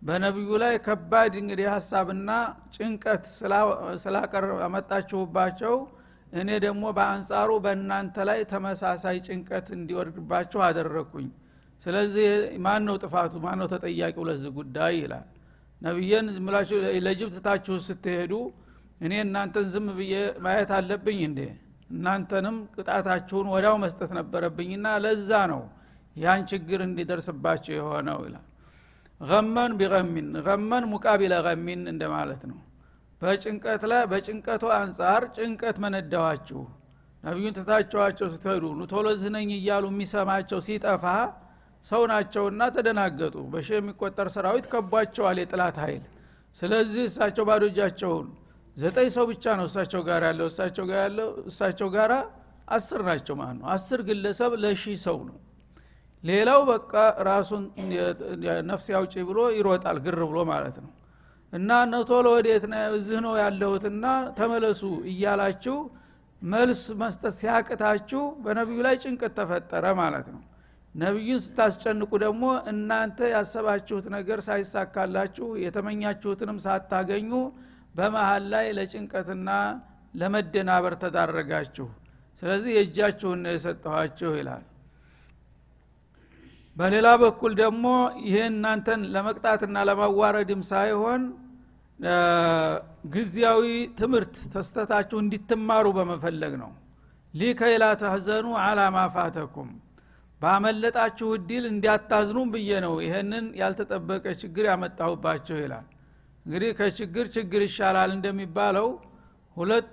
በነቢዩ 0.05 0.51
ላይ 0.63 0.75
ከባድ 0.87 1.33
እንግዲህ 1.41 1.67
ሀሳብና 1.75 2.31
ጭንቀት 2.75 3.23
ስላመጣችሁባቸው 4.03 5.75
እኔ 6.33 6.51
ደግሞ 6.65 6.85
በአንጻሩ 6.97 7.51
በእናንተ 7.65 8.17
ላይ 8.29 8.41
ተመሳሳይ 8.53 9.17
ጭንቀት 9.27 9.67
እንዲወርድባችሁ 9.77 10.61
አደረግኩኝ 10.67 11.29
ስለዚህ 11.87 12.29
ማን 12.65 12.83
ነው 12.89 12.97
ጥፋቱ? 13.03 13.33
ማን 13.45 13.59
ነው 13.61 13.67
ተጠያቂው 13.73 14.25
ለዚህ 14.29 14.51
ጉዳይ? 14.59 14.95
ይላል። 15.03 15.25
ነቢየን 15.83 16.27
ዝምላችሁ 16.37 16.77
ለጅብ 17.07 17.29
ትታችሁ 17.35 17.77
ስትሄዱ 17.87 18.33
እኔ 19.01 19.13
እናንተን 19.25 19.67
ዝም 19.73 19.87
ብዬ 19.99 20.15
ማየት 20.45 20.71
አለብኝ 20.79 21.19
እንዴ? 21.29 21.41
እናንተንም 21.95 22.57
ቅጣታችሁን 22.75 23.47
ወዳው 23.55 23.77
መስጠት 23.83 24.11
ነበረብኝና 24.19 24.87
ለዛ 25.05 25.31
ነው 25.53 25.63
ያን 26.17 26.43
ችግር 26.51 26.81
እንዲደርስባቸው 26.87 27.75
የሆነው 27.79 28.19
ይላል 28.27 28.45
ገመን 29.21 29.73
ቢገሚን 29.79 30.29
ገመን 30.47 30.85
ሙቃቢለ 30.93 31.35
ገሚን 31.47 31.83
እንደማለት 31.93 32.43
ነው። 32.51 32.59
በጭንቀት 33.23 33.83
ላይ 33.91 34.03
በጭንቀቱ 34.11 34.65
አንጻር 34.79 35.23
ጭንቀት 35.37 35.77
መነዳዋችሁ 35.85 36.63
ነቢዩን 37.25 37.55
ትታቸዋቸው 37.59 38.27
ስትሄዱ 38.33 38.65
ኑቶሎ 38.81 39.07
ዝነኝ 39.23 39.51
እያሉ 39.59 39.85
የሚሰማቸው 39.93 40.59
ሲጠፋ 40.67 41.05
ሰው 41.85 42.03
ናቸውና 42.11 42.63
ተደናገጡ። 42.75 43.37
በሺ 43.53 43.69
የሚቆጠር 43.77 44.29
ሰራዊት 44.35 44.67
ከቧቸዋል 44.73 45.39
የጥላት 45.43 45.79
ኃይል። 45.85 46.05
ስለዚህ 46.57 47.05
እሳቸው 47.11 47.45
ባዶ 47.49 47.63
እጃቸውን 47.71 48.27
ዘጠኝ 48.77 49.09
ሰው 49.17 49.25
ብቻ 49.31 49.45
ነው 49.59 49.67
እሳቸው 49.71 50.03
ጋር 50.09 50.23
ያለው። 50.29 50.47
እሳቸው 50.53 50.85
ጋር 50.91 51.01
ያለው 51.05 51.29
እሳቸው 51.51 51.89
ጋር 51.97 52.13
አስር 52.69 53.01
ናቸው 53.09 53.35
ማለት 53.41 53.57
ነው። 53.61 53.67
አስር 53.75 54.01
ግለሰብ 54.09 54.53
ለሺህ 54.63 54.97
ሰው 55.07 55.19
ነው 55.29 55.37
ሌላው 56.25 56.61
በቃ 56.71 56.93
ራሱን 57.29 57.63
ነፍስ 58.71 58.87
ያውጪ 58.95 59.15
ብሎ 59.29 59.39
ይሮጣል 59.57 59.99
ግር 60.05 60.21
ብሎ 60.31 60.39
ማለት 60.51 60.77
ነው። 60.85 60.91
እና 61.53 61.71
ነቶሎ 61.91 62.27
ወዴት 62.37 62.65
እዚህ 62.95 63.19
ነው 63.27 63.35
ያለሁትና 63.43 64.05
ተመለሱ 64.39 64.81
እያላችሁ 65.11 65.77
መልስ 66.43 66.81
መስጠት 67.01 67.35
ሲያቅታችሁ 67.37 68.23
በነቢዩ 68.45 68.81
ላይ 68.87 68.97
ጭንቀት 69.03 69.33
ተፈጠረ 69.39 69.85
ማለት 70.01 70.27
ነው። 70.35 70.43
ነቢዩን 70.95 71.41
ስታስጨንቁ 71.45 72.11
ደግሞ 72.25 72.43
እናንተ 72.73 73.29
ያሰባችሁት 73.33 74.07
ነገር 74.17 74.39
ሳይሳካላችሁ 74.49 75.47
የተመኛችሁትንም 75.65 76.59
ሳታገኙ 76.67 77.31
በመሀል 77.95 78.45
ላይ 78.53 78.67
ለጭንቀትና 78.79 79.51
ለመደናበር 80.15 80.95
ተዳረጋችሁ። 81.03 81.89
ስለዚህ 82.43 82.73
የእጃችሁን 82.77 83.41
ነው 83.45 83.53
የሰጠኋችሁ 83.55 84.31
ይላል 84.39 84.65
በሌላ 86.77 87.09
በኩል 87.23 87.53
ደግሞ 87.61 87.87
ይሄ 88.25 88.37
እናንተን 88.51 89.01
ለመቅጣትና 89.15 89.77
ለማዋረድም 89.89 90.63
ሳይሆን 90.71 91.23
ጊዜያዊ 93.15 93.65
ትምህርት 93.99 94.37
ተስተታችሁ 94.55 95.17
እንዲትማሩ 95.23 95.87
በመፈለግ 95.99 96.55
ነው። 96.63 96.71
ሊከይላ 97.35 97.85
ተህዘኑ 98.03 98.47
አላ 98.65 98.81
ማፋተኩም 98.97 99.71
ባመለጣችሁ 100.41 101.29
እድል 101.37 101.65
እንዲያታዝኑም 101.71 102.49
ብዬ 102.55 102.71
ነው 102.85 102.95
ይህንን 103.05 103.45
ያልተጠበቀ 103.61 104.25
ችግር 104.43 104.65
ያመጣሁባቸው 104.71 105.57
ይላል። 105.63 105.87
እንግዲህ 106.47 106.71
ከችግር 106.79 107.27
ችግር 107.37 107.61
ይሻላል 107.67 108.11
እንደሚባለው 108.17 108.89
ሁለት 109.57 109.93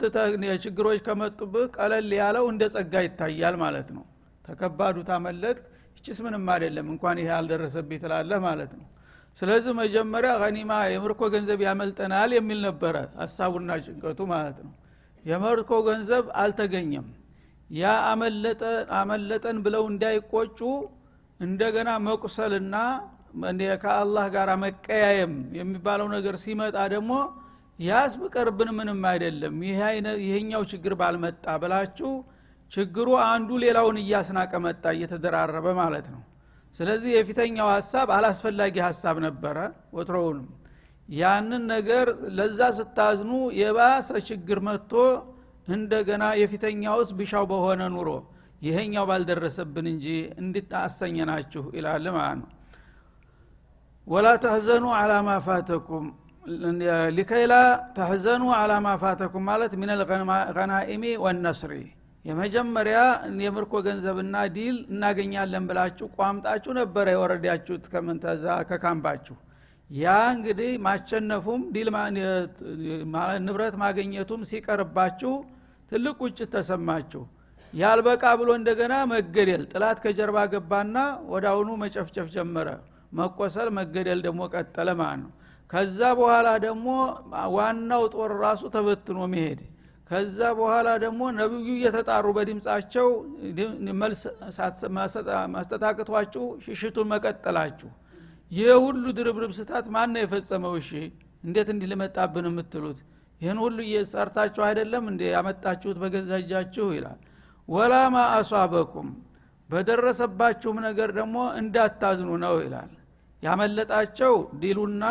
ችግሮች 0.64 1.00
ከመጡብህ 1.08 1.66
ቀለል 1.76 2.10
ያለው 2.20 2.46
እንደ 2.52 2.64
ጸጋ 2.74 2.94
ይታያል 3.06 3.56
ማለት 3.64 3.90
ነው። 3.98 4.04
ተከባዱ 4.46 4.98
ታመለጥ 5.10 5.58
ይችስ 6.02 6.20
ምንም 6.26 6.46
አይደለም 6.54 6.88
እንኳን 6.94 7.18
ይሄ 7.22 7.30
አልደረሰብኝ 7.38 8.00
ትላለህ 8.04 8.40
ማለት 8.46 8.72
ነው። 8.78 8.86
ስለዚህ 9.40 9.74
መጀመሪያ 9.82 10.32
ገኒማ 10.42 10.72
የምርኮ 10.94 11.22
ገንዘብ 11.34 11.60
ያመልጠናል 11.66 12.32
የሚል 12.38 12.60
ነበረ 12.68 12.96
ሀሳቡና 13.20 13.78
ጭንቀቱ 13.86 14.20
ማለት 14.34 14.58
ነው። 14.66 14.72
የምርኮ 15.26 15.72
ገንዘብ 15.88 16.26
አልተገኘም። 16.42 17.08
ያ 17.70 17.92
አመለጠን 19.00 19.58
ብለው 19.66 19.84
እንዳይቆጩ 19.92 20.60
እንደገና 21.40 21.90
መቁሰልና 22.08 22.76
ከአላህ 23.84 24.26
ጋር 24.34 24.50
መቀያየም 24.64 25.36
የሚባለው 25.58 26.08
ነገር 26.16 26.36
ሲመጣ 26.42 26.78
ደግሞ 26.94 27.14
ያስ 27.80 28.14
ብቀርብን 28.22 28.70
ምንም 28.78 29.00
አይደለም 29.12 29.56
ይሄኛው 30.24 30.64
ችግር 30.72 30.94
ባልመጣ 31.00 31.46
ብላችሁ 31.62 32.12
ችግሩ 32.72 33.08
አንዱ 33.26 33.50
ሌላውን 33.64 33.98
እያስናቀ 34.02 34.52
መጣ 34.66 34.84
እየተደራረበ 34.96 35.68
ማለት 35.80 36.06
ነው። 36.14 36.22
ስለዚህ 36.76 37.12
የፊተኛው 37.16 37.70
ሀሳብ 37.76 38.08
አላስፈላጊ 38.18 38.76
ሀሳብ 38.88 39.16
ነበረ 39.26 39.58
ወትሮውንም። 39.96 40.48
ያንን 41.10 41.64
ነገር 41.74 42.08
ለዛ 42.38 42.60
ስታዝኑ 42.78 43.32
የባሰ 43.60 44.10
ችግር 44.30 44.60
መጥቶ 44.68 44.94
እንደገና 45.68 46.24
የፊተኛውስ 46.42 47.10
ቢሻው 47.18 47.46
በሆነ 47.52 47.82
ኑሮ 47.96 48.10
ይሄኛው 48.62 49.06
ባልደረሰብን 49.10 49.86
እንጂ 49.92 50.06
እንድታሰኘናችሁ 50.42 51.64
ይላል 51.78 52.06
ማለት 52.18 52.38
ነው። 52.42 52.50
ولا 54.08 54.28
تحزنوا 54.44 54.86
على 54.98 55.14
فاتكم። 55.48 56.06
لكيلا 57.18 57.54
تحزنوا 57.98 58.44
على 58.58 58.72
فاتكم 59.04 59.44
ማለት 59.50 59.74
من 59.82 59.92
الغنائم 60.02 61.04
والنصر 61.24 61.74
የመጀመሪያ 62.26 62.98
የምርኮ 63.44 63.74
ገንዘብና 63.86 64.36
ድል 64.56 64.76
እናገኛለን 64.92 65.64
ብላችሁ 65.70 66.08
ቋምጣችሁ 66.18 66.72
ነበረ 66.80 67.06
የወረዳችሁት 67.14 67.86
ከምንተዛ 67.94 68.46
ከካምባችሁ። 68.70 69.36
ያ 69.90 70.06
እንግዲህ 70.36 70.72
ማቸነፉም 70.86 71.62
ዲል 71.76 71.90
ንብረት 73.46 73.76
ማግኘቱም 73.84 74.44
ሲቀርባችሁ 74.52 75.34
ትልቅ 75.92 76.16
ቁጭት 76.22 76.50
ተሰማችሁ። 76.56 77.24
ያልበቃ 77.74 78.24
ብሎ 78.40 78.50
እንደገና 78.60 78.94
መገደል 79.12 79.64
ጥላት 79.74 79.98
ከጀርባ 80.04 80.38
ገባና 80.54 80.96
ወደ 81.34 81.46
አሁኑ 81.52 81.70
መጨፍጨፍ 81.84 82.28
ጀመረ። 82.36 82.68
መቆሰል 83.20 83.70
መገደል 83.78 84.20
ደግሞ 84.26 84.42
ቀጠለ 84.54 84.90
ማለት 85.02 85.20
ነው። 85.24 85.32
ከዛ 85.70 86.00
በኋላ 86.20 86.48
ደግሞ 86.66 86.88
ዋናው 87.56 88.04
ጦር 88.14 88.32
ራሱ 88.44 88.62
ተበትኖ 88.74 89.20
መሄድ 89.34 89.60
ከዛ 90.12 90.40
በኋላ 90.58 90.88
ደግሞ 91.04 91.22
ነቢዩ 91.38 91.68
እየተጣሩ 91.76 92.26
በድምፃቸው 92.38 93.08
መልስ 94.02 94.22
ማስተታቅቷችሁ 95.54 96.44
ሽሽቱን 96.66 97.08
መቀጠላችሁ። 97.12 97.90
ይህ 98.52 98.70
ሁሉ 98.86 99.04
ድርብርብ 99.18 99.52
ስታት 99.60 99.86
ማን 99.96 100.10
ነው 100.14 100.22
የፈጸመው? 100.24 100.74
እሺ 100.82 100.90
እንዴት 101.44 101.70
እንዲህ 101.74 101.88
ልመጣብን 101.92 102.48
የምትሉት? 102.50 103.00
ይህን 103.42 103.60
ሁሉ 103.64 103.78
እየሰርታችሁ 103.86 104.62
አይደለም 104.68 105.04
እንደ 105.12 105.22
ያመጣችሁት? 105.36 105.98
በገዛ 106.04 106.32
እጃችሁ 106.44 106.88
ይላል። 106.98 107.20
ወላ 107.68 107.94
ማ 108.14 108.26
አሷበኩም 108.36 109.10
በደረሰባችሁም 109.70 110.78
ነገር 110.88 111.10
ደግሞ 111.20 111.38
እንዳታዝኑ 111.60 112.32
ነው 112.44 112.56
ይላል። 112.66 112.92
ያመለጣቸው 113.44 114.34
ዲሉና 114.62 115.04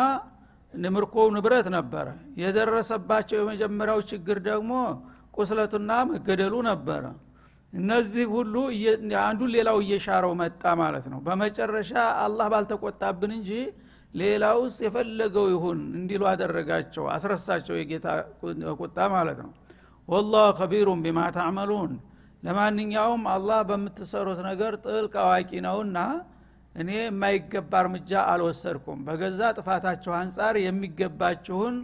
ምርኮ 0.91 1.15
ንብረት 1.35 1.67
ነበረ። 1.75 2.07
የደረሰባቸው 2.41 3.37
የመጀመሪያው 3.39 3.99
ችግር 4.11 4.37
ደግሞ 4.47 4.71
ቁስለቱና 5.37 5.91
መገደሉ 6.09 6.53
ነበረ። 6.67 7.03
እነዚህ 7.73 8.25
ሁሉ 8.33 8.53
አንዱ 9.23 9.41
ሌላው 9.53 9.77
እየሻረው 9.83 10.33
መጣ 10.41 10.63
ማለት 10.81 11.05
ነው። 11.11 11.19
በመጨረሻ 11.27 11.91
አላህ 12.23 12.47
ባልተቆጣብን 12.53 13.31
እንጂ 13.37 13.51
ሌላውስ 14.13 14.75
የፈለገው 14.85 15.45
ይሁን 15.53 15.79
እንዲሉ 15.97 16.23
አደረጋቸው 16.31 17.05
አስረሳቸው 17.13 17.75
የጌታ 17.79 18.07
ቁጣ 18.81 18.97
ማለት 19.13 19.39
ነው። 19.45 19.51
ወላህ 20.07 20.47
ከቢሩን 20.57 21.01
ቢማ 21.05 21.19
ታዕመሉን 21.35 21.91
ለማንኛውም 22.43 23.23
አላህ 23.33 23.59
በምትሰሩት 23.69 24.39
ነገር 24.47 24.73
ጥልቅ 24.85 25.13
አዋቂ 25.23 25.51
ነውና 25.65 25.97
እኔ 26.75 26.89
የማይገባ 26.99 27.71
እርምጃ 27.83 28.11
አልወሰድኩም። 28.31 28.99
በገዛ 29.07 29.39
ጥፋታችሁ 29.57 30.11
አንጻር 30.19 30.55
የሚገባችሁን 30.61 31.75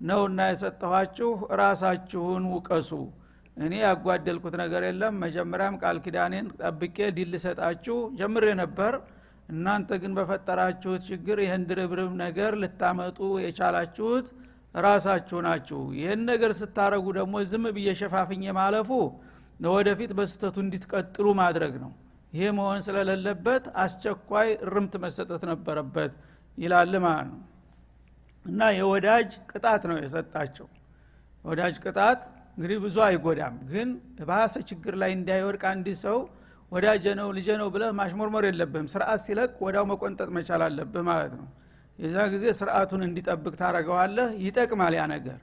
ነውና 0.00 0.40
የሰጠኋችሁ 0.50 1.30
ራሳችሁን 1.60 2.44
ውቀሱ። 2.54 2.90
እኔ 3.56 3.72
ያጓደልኩት 3.84 4.54
ነገር 4.62 4.82
የለም። 4.88 5.18
መጀመሪያም 5.24 5.74
ቃል 5.82 5.96
ኪዳኔን 6.04 6.46
ጠብቄ 6.60 6.98
ድል 7.16 7.34
ሰጣችሁ 7.44 7.98
ጀምሬ 8.20 8.46
ነበር። 8.62 8.94
እናንተ 9.48 9.90
ግን 10.02 10.12
በፈጠራችሁት 10.18 11.02
ችግር 11.08 11.38
ይህን 11.44 11.62
ድርብርብ 11.70 12.12
ነገር 12.22 12.52
ልታመጡ 12.62 13.18
የቻላችሁት 13.44 14.26
ራሳችሁ 14.80 15.38
ናችሁ። 15.46 15.80
ይህን 15.98 16.20
ነገር 16.30 16.52
ስታረጉ 16.60 17.06
ደግሞ 17.18 17.34
ዝም 17.50 17.64
ብዬ 17.76 17.88
ሸፋፍኜ 18.00 18.44
ማለፉ 18.58 18.90
ለወደፊት 19.60 20.12
በስህተቱ 20.18 20.56
እንድትቀጥሉ 20.64 21.26
ማድረግ 21.40 21.74
ነው 21.82 21.90
ይሄ 22.32 22.44
መሆን 22.58 22.78
ስለሌለበት 22.86 23.64
አስቸኳይ 23.82 24.48
እርምት 24.66 24.94
መሰጠት 25.02 25.42
ነበረበት 25.50 26.12
ይላል 26.58 26.94
ማለት 27.04 27.26
ነው። 27.32 27.40
እና 28.44 28.60
የወዳጅ 28.76 29.30
ቅጣት 29.50 29.82
ነው 29.90 29.96
የሰጣቸው። 30.02 30.66
የወዳጅ 31.44 31.74
ቅጣት 31.84 32.20
እንግዲህ 32.56 32.78
ብዙ 32.84 32.96
አይጎዳም 33.06 33.54
ግን 33.70 33.88
ባሰ 34.28 34.54
ችግር 34.70 34.94
ላይ 35.02 35.10
እንዳይወድቅ 35.18 35.62
አንድ 35.70 35.86
ሰው 36.02 36.18
ወዳጀ 36.72 37.04
ነው 37.18 37.28
ልጀ 37.36 37.48
ነው 37.60 37.68
ብለህ 37.74 37.90
ማሽሞርሞር 37.98 38.44
የለብህም። 38.48 38.86
ስርአት 38.92 39.20
ሲለቅ 39.24 39.50
ወዳው 39.64 39.84
መቆንጠጥ 39.90 40.28
መቻል 40.36 40.62
አለብህ 40.66 41.04
ማለት 41.08 41.32
ነው። 41.40 41.48
የዛ 41.98 42.18
ጊዜ 42.32 42.44
ስርአቱን 42.60 43.02
እንዲጠብቅ 43.06 43.54
ታረገዋለህ 43.60 44.28
ይጠቅማል 44.44 44.94
ያ 44.98 45.04
ነገር። 45.12 45.40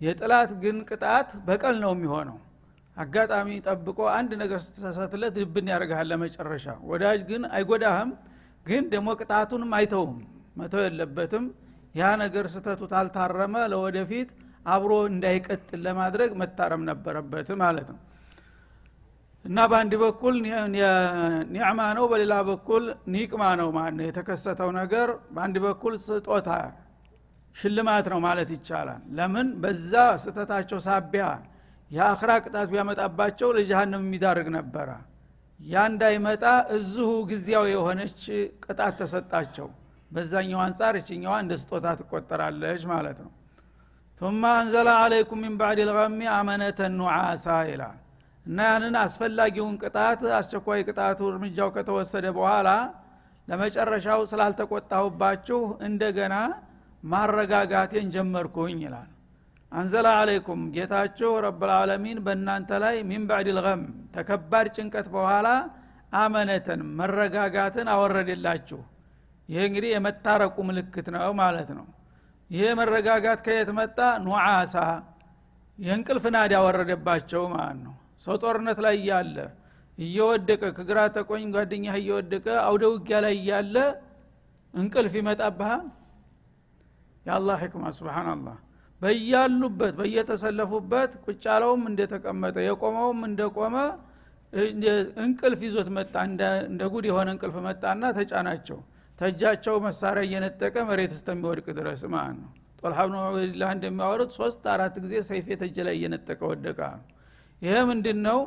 የጥላት 0.00 0.50
ግን 0.62 0.76
ቅጣት 0.88 1.28
በቀል 1.46 1.76
ነው 1.84 1.92
የሚሆነው 1.94 2.38
አጋጣሚ 2.96 3.48
ጠብቆ 3.66 3.98
አንድ 4.14 4.30
ነገር 4.42 4.58
ስትሳሳትለት 4.64 5.34
ልብን 5.40 5.66
ያደርግሃል 5.72 6.06
ለመጨረሻ። 6.12 6.66
ወዳጅ 6.90 7.20
ግን 7.30 7.42
አይጎዳህም 7.56 8.10
ግን 8.66 8.84
ደግሞ 8.92 9.08
ቅጣቱንም 9.20 9.72
አይተውም 9.78 10.14
መተው 10.58 10.82
የለበትም። 10.86 11.44
ያ 11.94 12.08
ነገር 12.22 12.44
ስተቱ 12.54 12.82
ታልታረመ 12.92 13.56
ለወደፊት 13.72 14.30
አብሮ 14.66 14.92
እንዳይቀጥል 15.10 15.80
ለማድረግ 15.86 16.30
መታረም 16.40 16.82
ነበረበት 16.88 17.48
ማለት 17.62 17.88
ነው። 17.92 18.00
እና 19.44 19.58
በአንድ 19.70 19.92
በኩል 20.02 20.34
ኒዕማ 21.54 21.80
ነው 21.98 22.04
በሌላ 22.12 22.34
በኩል 22.48 22.84
ኒቅማ 23.14 23.42
ነው 23.60 23.68
ማለት 23.76 23.94
ነው 23.98 24.06
የተከሰተው 24.08 24.70
ነገር። 24.78 25.08
በአንድ 25.34 25.56
በኩል 25.66 25.94
ስጦታ 26.06 26.48
ሽልማት 27.56 28.06
ነው 28.12 28.18
ማለት 28.26 28.48
ይቻላል። 28.54 29.02
ለምን? 29.10 29.48
በዛ 29.62 29.92
ስተታቸው 30.24 30.80
ሳቢያ 30.86 31.26
የአኽራ 31.90 32.30
ቅጣት 32.44 32.68
ቢያመጣባቸው 32.70 33.48
ለጀሃንም 33.56 34.04
የሚዳርግ 34.06 34.48
ነበረ። 34.56 34.88
ያ 35.60 35.84
እንዳይመጣ 35.90 36.44
እዚሁ 36.76 37.10
ጊዜያዊ 37.30 37.66
የሆነች 37.74 38.22
ቅጣት 38.64 38.94
ተሰጣቸው። 39.00 39.68
በዛኛው 40.10 40.60
አንጻር 40.64 40.94
እችኛዋ 41.00 41.34
እንደ 41.42 41.52
ስጦታ 41.62 41.86
ትቆጠራለች 42.00 42.82
ማለት 42.92 43.18
ነው። 43.24 43.30
ثم 44.20 44.42
አንዘለ 44.52 44.88
አለይኩም 45.00 45.40
ሚን 45.44 45.54
ባዕድ 45.60 45.80
ልገሚ 45.88 46.20
አመነተ 46.34 46.80
ኑዓሳ 46.98 47.46
ይላል። 47.70 47.96
እና 48.46 48.58
ያንን 48.68 48.94
አስፈላጊውን 49.00 49.74
ቅጣት 49.82 50.20
አስቸኳይ 50.36 50.80
ቅጣቱ 50.88 51.20
እርምጃው 51.30 51.70
ከተወሰደ 51.76 52.26
በኋላ 52.36 52.68
ለመጨረሻው 53.48 54.20
ስላልተቆጣሁባችሁ 54.30 55.58
እንደገና 55.88 56.34
ማረጋጋቴን 57.04 58.08
ጀመርኩኝ 58.14 58.78
ይላል 58.86 59.10
አንዘላ 59.76 60.08
አለይኩም 60.18 60.60
ጌታችሁ 60.74 61.30
ረብልዓለሚን 61.44 62.18
በእናንተ 62.26 62.70
ላይ 62.84 62.96
ሚን 63.08 63.22
ባዕድ 63.30 63.48
ተከባድ 64.14 64.66
ጭንቀት 64.76 65.08
በኋላ 65.14 65.48
አመነተን 66.16 66.80
መረጋጋትን 66.98 67.88
አወረደላችሁ። 67.94 68.80
ይህ 69.48 69.62
እንግዲህ 69.68 69.90
የመታረቁ 69.94 70.56
ምልክት 70.68 71.06
ነው 71.14 71.32
ማለት 71.40 71.70
ነው። 71.78 71.86
ይሄ 72.50 72.64
መረጋጋት 72.80 73.40
ከየት 73.46 73.70
መጣ? 73.78 73.98
ኑዓሳ 74.24 74.74
የእንቅልፍ 75.78 76.24
ናድ 76.34 76.50
ያወረደባቸው 76.56 77.42
ማለት 77.54 77.78
ነው። 77.86 77.94
ሰው 78.26 78.34
ጦርነት 78.42 78.78
ላይ 78.86 78.94
እያለ 79.00 79.36
እየወደቀ 79.98 80.62
ከግራ 80.78 80.98
ተቆኝ 81.16 81.44
ጓደኛ 81.54 81.86
እየወደቀ 82.00 82.46
አውደ 82.68 82.84
ውጊያ 82.92 83.18
ላይ 83.24 83.34
እያለ 83.40 83.76
እንቅልፍ 84.74 85.14
ይመጣብሃል? 85.20 85.84
የአላህ 87.26 87.56
ህክማ 87.64 87.84
ስብናላህ 87.96 88.56
በያሉበት 89.02 89.94
በየተሰለፉበት 89.98 91.12
ቁጭ 91.24 91.42
ያለውም 91.48 91.82
እንደተቀመጠ 91.90 92.56
የቆመውም 92.66 93.20
እንደቆመ 93.28 93.76
እንቅልፍ 95.24 95.60
ይዞት 95.66 95.88
መጣ 95.96 96.14
እንደ 96.68 96.82
ጉድ 96.92 97.06
የሆነ 97.10 97.28
እንቅልፍ 97.34 97.56
መጣና 97.66 98.12
ተጫናቸው። 98.18 98.78
ተጃቸው 99.18 99.74
መሳሪያ 99.84 100.22
እየነጠቀ 100.28 100.76
መሬት 100.88 101.12
እስተሚወድቅ 101.16 101.66
ድረስ 101.78 102.00
ማለት 102.14 102.36
ነው። 102.40 102.50
ጦልሃ 102.80 102.98
ብኑ 103.06 103.16
ዑበይድላህ 103.24 103.70
እንደሚያወሩት 103.76 104.30
ሶስት 104.38 104.64
አራት 104.74 104.96
ጊዜ 105.04 105.14
ሰይፍ 105.28 105.46
የተጀ 105.52 105.76
ላይ 105.86 105.94
እየነጠቀ 105.98 106.40
ወደቀ 106.50 106.80
ይሄ 107.62 107.74
ምንድን 107.90 108.18
ነው 108.26 108.38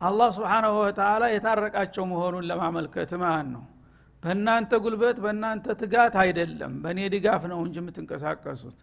አላህ 0.00 0.28
ስብሓናሁ 0.36 0.72
ወተላ 0.80 1.24
የታረቃቸው 1.32 2.04
መሆኑን 2.12 2.46
ለማመልከት 2.50 3.10
ማለት 3.22 3.48
ነው። 3.54 3.62
በእናንተ 4.22 4.72
ጉልበት 4.84 5.16
በእናንተ 5.24 5.66
ትጋት 5.80 6.14
አይደለም 6.22 6.72
በእኔ 6.82 7.00
ድጋፍ 7.14 7.44
ነው 7.52 7.60
እንጂ 7.66 7.76
የምትንቀሳቀሱት 7.80 8.78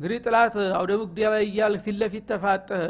እንግዲህ 0.00 0.18
ጥላት 0.24 0.54
አውደ 0.76 0.92
ውጊያ 1.00 1.26
ላይ 1.32 1.42
እያል 1.46 1.74
ፊት 1.84 1.96
ለፊት 2.00 2.24
ተፋጠህ 2.30 2.84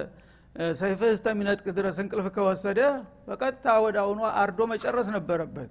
ሰይፍህ 0.80 1.10
እስተሚነጥቅ 1.14 1.66
ድረስ 1.78 1.96
እንቅልፍ 2.02 2.26
ከወሰደ 2.34 2.80
በቀጥታ 3.26 3.66
ወደ 3.84 3.96
አሁኑ 4.02 4.20
አርዶ 4.40 4.60
መጨረስ 4.72 5.08
ነበረበት። 5.16 5.70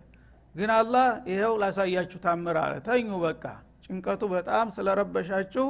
ግን 0.55 0.69
አላህ 0.75 1.05
ይኸው 1.31 1.53
ላሳያችሁ 1.61 2.19
ታምር 2.25 2.57
አለ። 2.61 2.73
ተኙ 2.87 3.09
በቃ። 3.23 3.43
ጭንቀቱ 3.85 4.21
በጣም 4.33 4.67
ስለረበሻችሁ 4.75 5.65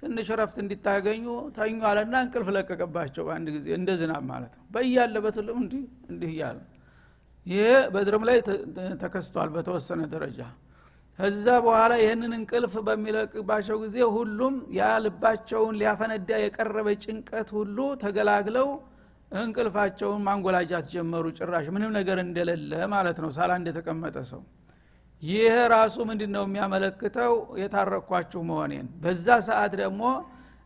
ትንሽ 0.00 0.28
ረፍት 0.40 0.56
እንዲታገኙ 0.62 1.24
ተኙ 1.56 1.78
አለና 1.90 2.14
እንቅልፍ 2.24 2.48
ለቀቀባቸው 2.56 3.24
በአንድ 3.28 3.48
ጊዜ 3.56 3.66
እንደ 3.78 3.90
ዝናብ 4.00 4.24
ማለት 4.30 4.52
ነው። 4.56 4.64
በያለበት 4.74 5.36
ሁሉም 5.40 5.58
እንዲህ 6.10 6.30
እያለ 6.32 6.58
ይሄ 7.46 7.64
በድርም 7.94 8.24
ላይ 8.28 8.38
ተከስቷል 9.02 9.50
በተወሰነ 9.54 10.02
ደረጃ 10.14 10.40
ከዛ 11.18 11.46
በኋላ 11.64 11.92
ይህንን 12.00 12.32
እንቅልፍ 12.36 12.74
በሚለቅባቸው 12.86 13.76
ጊዜ 13.84 13.96
ሁሉም 14.16 14.54
ያ 14.76 14.90
ልባቸውን 15.04 15.74
ሊያፈነዳ 15.80 16.30
የቀረበ 16.42 16.88
ጭንቀት 17.04 17.48
ሁሉ 17.56 17.78
ተገላግለው 18.02 18.68
እንቅልፋቸውን 19.38 20.20
ማንጎላጃት 20.26 20.86
ጀመሩ 20.92 21.24
ጭራሽ። 21.38 21.66
ምንም 21.74 21.90
ነገር 21.98 22.18
እንደሌለ 22.22 22.72
ማለት 22.94 23.18
ነው 23.24 23.30
ሳላ 23.36 23.52
እንደተቀመጠ 23.60 24.16
ሰው። 24.30 24.42
ይህ 25.22 25.54
ራሱ 25.72 25.96
ምንድን 26.10 26.30
ነው 26.36 26.44
የሚያመለክተው? 26.46 27.32
የታረኳችሁ 27.62 28.40
መሆኔን። 28.50 28.86
በዛ 29.02 29.26
ሰዓት 29.48 29.72
ደግሞ 29.82 30.02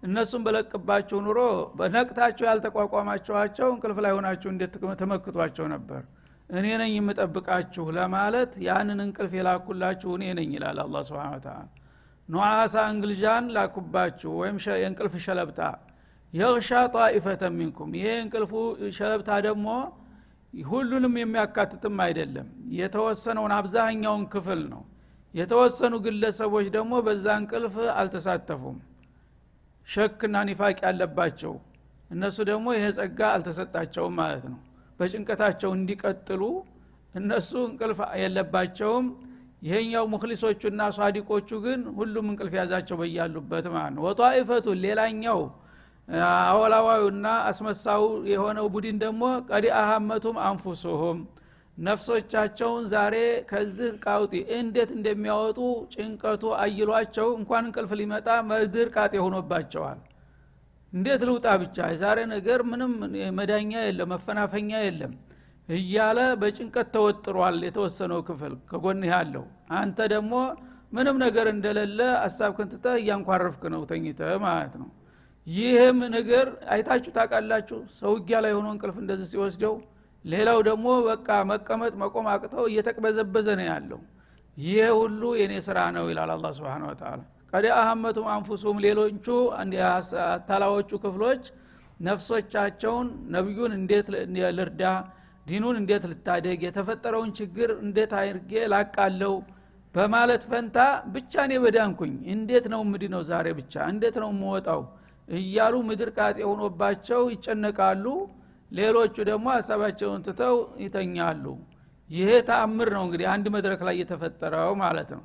እነሱን 0.03 0.43
በለቅባችሁ 0.47 1.19
ኑሮ 1.27 1.41
በነቅታችሁ 1.79 2.45
ያልተቋቋማችኋቸው 2.49 3.69
እንቅልፍ 3.75 3.99
ላይ 4.05 4.13
ሆናችሁ 4.17 4.49
እንዴት 4.55 4.73
ተመክቷቸው 5.03 5.67
ነበር 5.75 6.03
እኔ 6.53 6.67
ነኝ 6.81 6.93
የምጠብቃችሁ 6.97 7.85
ለማለት 7.97 8.53
ያንን 8.67 8.99
እንቅልፍ 9.05 9.33
የላኩላችሁ 9.39 10.11
እኔ 10.17 10.25
ነኝ 10.39 10.51
ይላል 10.57 10.79
አላ 10.83 10.97
ስብን 11.09 11.39
ተላ 11.39 11.57
ኑዓሳ 12.29 12.75
እንግልዣን 12.91 13.45
ላኩባችሁ 13.55 14.31
ወይም 14.41 14.57
የእንቅልፍ 14.75 15.15
ሸለብታ። 15.25 15.61
የሻ 16.33 16.71
ጣኢፈተ 16.95 17.43
ሚንኩም። 17.57 17.91
ይሄ 17.99 18.07
እንቅልፉ 18.23 18.53
ሸለብታ 18.99 19.31
ደግሞ 19.47 19.67
ሁሉንም 20.65 21.15
የሚያካትትም 21.21 21.97
አይደለም። 22.05 22.49
የተወሰነውን 22.79 23.53
አብዛኛውን 23.59 24.25
ክፍል 24.35 24.63
ነው። 24.73 24.83
የተወሰኑ 25.35 25.95
ግለሰቦች 26.07 26.67
ደግሞ 26.77 26.95
በዛ 27.07 27.27
እንቅልፍ 27.41 27.77
አልተሳተፉም። 27.97 28.79
ሸክና 29.89 30.37
ኒፋቅ 30.49 30.77
ያለባቸው 30.87 31.55
እነሱ 32.11 32.39
ደግሞ 32.51 32.67
ይሄ 32.77 32.87
ጸጋ 32.97 33.21
አልተሰጣቸውም 33.37 34.15
ማለት 34.21 34.45
ነው 34.53 34.59
በጭንቀታቸው 35.01 35.71
እንዲቀጥሉ 35.77 36.43
እነሱ 37.15 37.51
እንቅልፍ 37.69 38.01
የለባቸውም። 38.21 39.07
ይሄኛው 39.67 40.05
ሙክሊሶቹና 40.13 40.83
ሷዲቆቹ 40.97 41.49
ግን 41.65 41.81
ሁሉም 41.99 42.27
እንቅልፍ 42.31 42.55
ያዛቸው 42.59 42.97
በያሉበት 43.01 43.67
ማለት 43.75 43.93
ነው። 43.97 44.03
ወጣኢፈቱ 44.09 44.67
ሌላኛው 44.85 45.41
አወላዋዩና 46.47 47.27
አስመሳው 47.49 48.03
የሆነው 48.31 48.67
ቡድን 48.75 48.97
ደግሞ 49.05 49.23
ቀዲ 49.51 49.67
አሀመቱም 49.81 50.39
አንፉሱሁም። 50.47 51.19
ነፍሶቻቸውን 51.79 52.83
ዛሬ 52.93 53.15
ከዚህ 53.51 53.93
ቃውጢ 54.05 54.33
እንዴት 54.57 54.91
እንደሚያወጡ 54.97 55.59
ጭንቀቱ 55.95 56.43
አይሏቸው 56.63 57.29
እንኳን 57.39 57.67
እንቅልፍ 57.69 57.93
ሊመጣ 58.01 58.29
መድር 58.51 58.89
ቃጤ 58.97 59.15
ሆኖባቸዋል 59.25 60.01
እንዴት 60.93 61.23
ልውጣ 61.29 61.47
ብቻ? 61.63 61.77
የዛሬ 61.93 62.19
ነገር 62.33 62.61
ምንም 62.71 62.93
መዳኛ 63.39 63.73
የለም 63.85 64.11
መፈናፈኛ 64.13 64.71
የለም 64.83 65.13
እያለ 65.69 66.19
በጭንቀት 66.41 66.89
ተወጥሯል 66.95 67.59
የተወሰነው 67.67 68.21
ክፍል 68.29 68.55
ከጎንህ 68.71 69.11
ያለው። 69.15 69.45
አንተ 69.79 69.99
ደግሞ 70.15 70.33
ምንም 70.93 71.17
ነገር 71.25 71.47
እንደሌለ 71.53 72.01
አሳብ 72.25 72.51
ክንትተህ 72.57 72.97
እያንኳረፍክ 73.01 73.63
ነው 73.75 73.83
ተኝተ 73.91 74.21
ማለት 74.45 74.75
ነው። 74.83 74.89
ይህም 75.47 75.99
ነገር 76.17 76.47
አይታችሁ 76.75 77.13
ታውቃላችሁ? 77.17 77.79
ሰው 78.01 78.13
ላይ 78.45 78.53
ሆኖ 78.57 78.67
እንቅልፍ 78.75 78.97
እንደዚህ 79.03 79.27
ሲወስደው 79.33 79.75
ሌላው 80.25 80.59
ደግሞ 80.69 80.89
በቃ 81.09 81.29
መቀመጥ 81.51 81.93
መቆም 82.03 82.27
አቅተው 82.33 82.65
እየተቅበዘበዘ 82.71 83.49
ነው 83.61 83.67
ያለው። 83.73 84.01
ይህ 84.57 84.89
ሁሉ 84.99 85.23
የኔ 85.41 85.55
ስራ 85.67 85.79
ነው 85.97 86.05
ይላል 86.11 86.31
አላ 86.35 86.47
ስብን 86.57 86.85
ወተላ 86.89 87.21
ቀዲ 87.53 87.67
አህመቱም 87.79 88.27
አንፉሱም 88.35 88.77
ሌሎቹ 88.85 89.27
አታላዎቹ 90.29 90.91
ክፍሎች 91.03 91.43
ነፍሶቻቸውን 92.07 93.09
ነቢዩን 93.35 93.73
እንዴት 93.79 94.07
ልርዳ 94.59 94.85
ዲኑን 95.47 95.77
እንዴት 95.81 96.05
ልታደግ 96.11 96.61
የተፈጠረውን 96.67 97.31
ችግር 97.39 97.71
እንዴት 97.85 98.13
አድርጌ 98.21 98.53
ላቃለው 98.73 99.35
በማለት 99.95 100.43
ፈንታ 100.51 100.77
ብቻ 101.15 101.33
እኔ 101.47 101.55
በዳንኩኝ። 101.65 102.13
እንዴት 102.35 102.67
ነው 102.73 102.81
ምድ 102.91 103.03
ነው 103.15 103.23
ዛሬ 103.31 103.47
ብቻ? 103.59 103.75
እንዴት 103.93 104.17
ነው 104.23 104.31
የምወጣው 104.35 104.83
እያሉ 105.39 105.75
ምድር 105.89 106.11
ቃጤ 106.19 106.39
ሆኖባቸው 106.51 107.23
ይጨነቃሉ። 107.35 108.07
ሌሎቹ 108.71 109.15
ደግሞ 109.31 109.47
ሀሳባቸውን 109.57 110.23
ትተው 110.27 110.57
ይተኛሉ። 110.85 111.45
ይሄ 112.11 112.31
ተአምር 112.49 112.89
ነው 112.97 113.05
እንግዲህ 113.07 113.27
አንድ 113.35 113.47
መድረክ 113.55 113.81
ላይ 113.89 113.97
የተፈጠረው 114.03 114.73
ማለት 114.83 115.11
ነው 115.17 115.23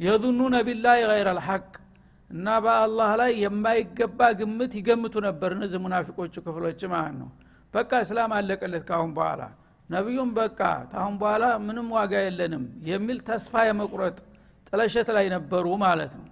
የظኑነ 0.00 0.56
ቢላህ 0.66 0.96
ገይረ 1.04 1.28
ልሐቅ 1.38 1.64
እና 2.30 2.46
በአላህ 2.64 3.10
ላይ 3.20 3.30
የማይገባ 3.42 4.20
ግምት 4.40 4.72
ይገምቱ 4.78 5.14
ነበር 5.26 5.50
እነዚህ 5.56 5.78
ሙናፊቆቹ 5.84 6.34
ክፍሎች 6.46 6.80
ማለት 6.92 7.14
ነው። 7.20 7.28
በቃ 7.74 7.90
እስላም 8.04 8.32
አለቀለት 8.36 8.84
ካሁን 8.90 9.10
በኋላ። 9.16 9.42
ነቢዩም 9.90 10.30
በቃ 10.38 10.60
ታሁን 10.92 11.14
በኋላ 11.20 11.44
ምንም 11.66 11.86
ዋጋ 11.96 12.14
የለንም 12.24 12.64
የሚል 12.90 13.18
ተስፋ 13.28 13.62
የመቁረጥ 13.68 14.16
ጥለሸት 14.68 15.08
ላይ 15.16 15.26
ነበሩ 15.36 15.66
ማለት 15.84 16.12
ነው። 16.18 16.26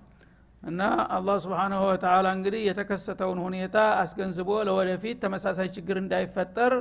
እና 0.63 0.83
አላህ 1.17 1.37
ስብሓናሁ 1.45 1.81
ወተላ 1.89 2.27
እንግዲህ 2.37 2.63
የተከሰተውን 2.69 3.39
ሁኔታ 3.47 3.77
አስገንዝቦ 4.03 4.51
ለወደፊት 4.69 5.19
ተመሳሳይ 5.25 5.69
ችግር 5.77 5.97
እንዳይፈጠር 6.03 6.73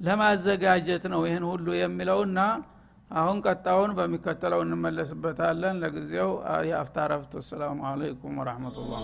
ለማዘጋጀት 0.00 1.04
ነው 1.12 1.20
ይህን 1.28 1.44
ሁሉ 1.50 1.66
የሚለውና 1.80 2.38
አሁን 3.14 3.36
ቀጣውን 3.46 3.90
በሚከተለው 3.98 4.60
እንመለስበታለን። 4.64 5.78
ለጊዜው 5.82 6.30
የአፍታ 6.70 7.06
ረፍት 7.12 7.32
ወሰላሙ 7.40 7.80
አለይኩም 7.90 8.38
ወረህመቱላህ 8.40 9.02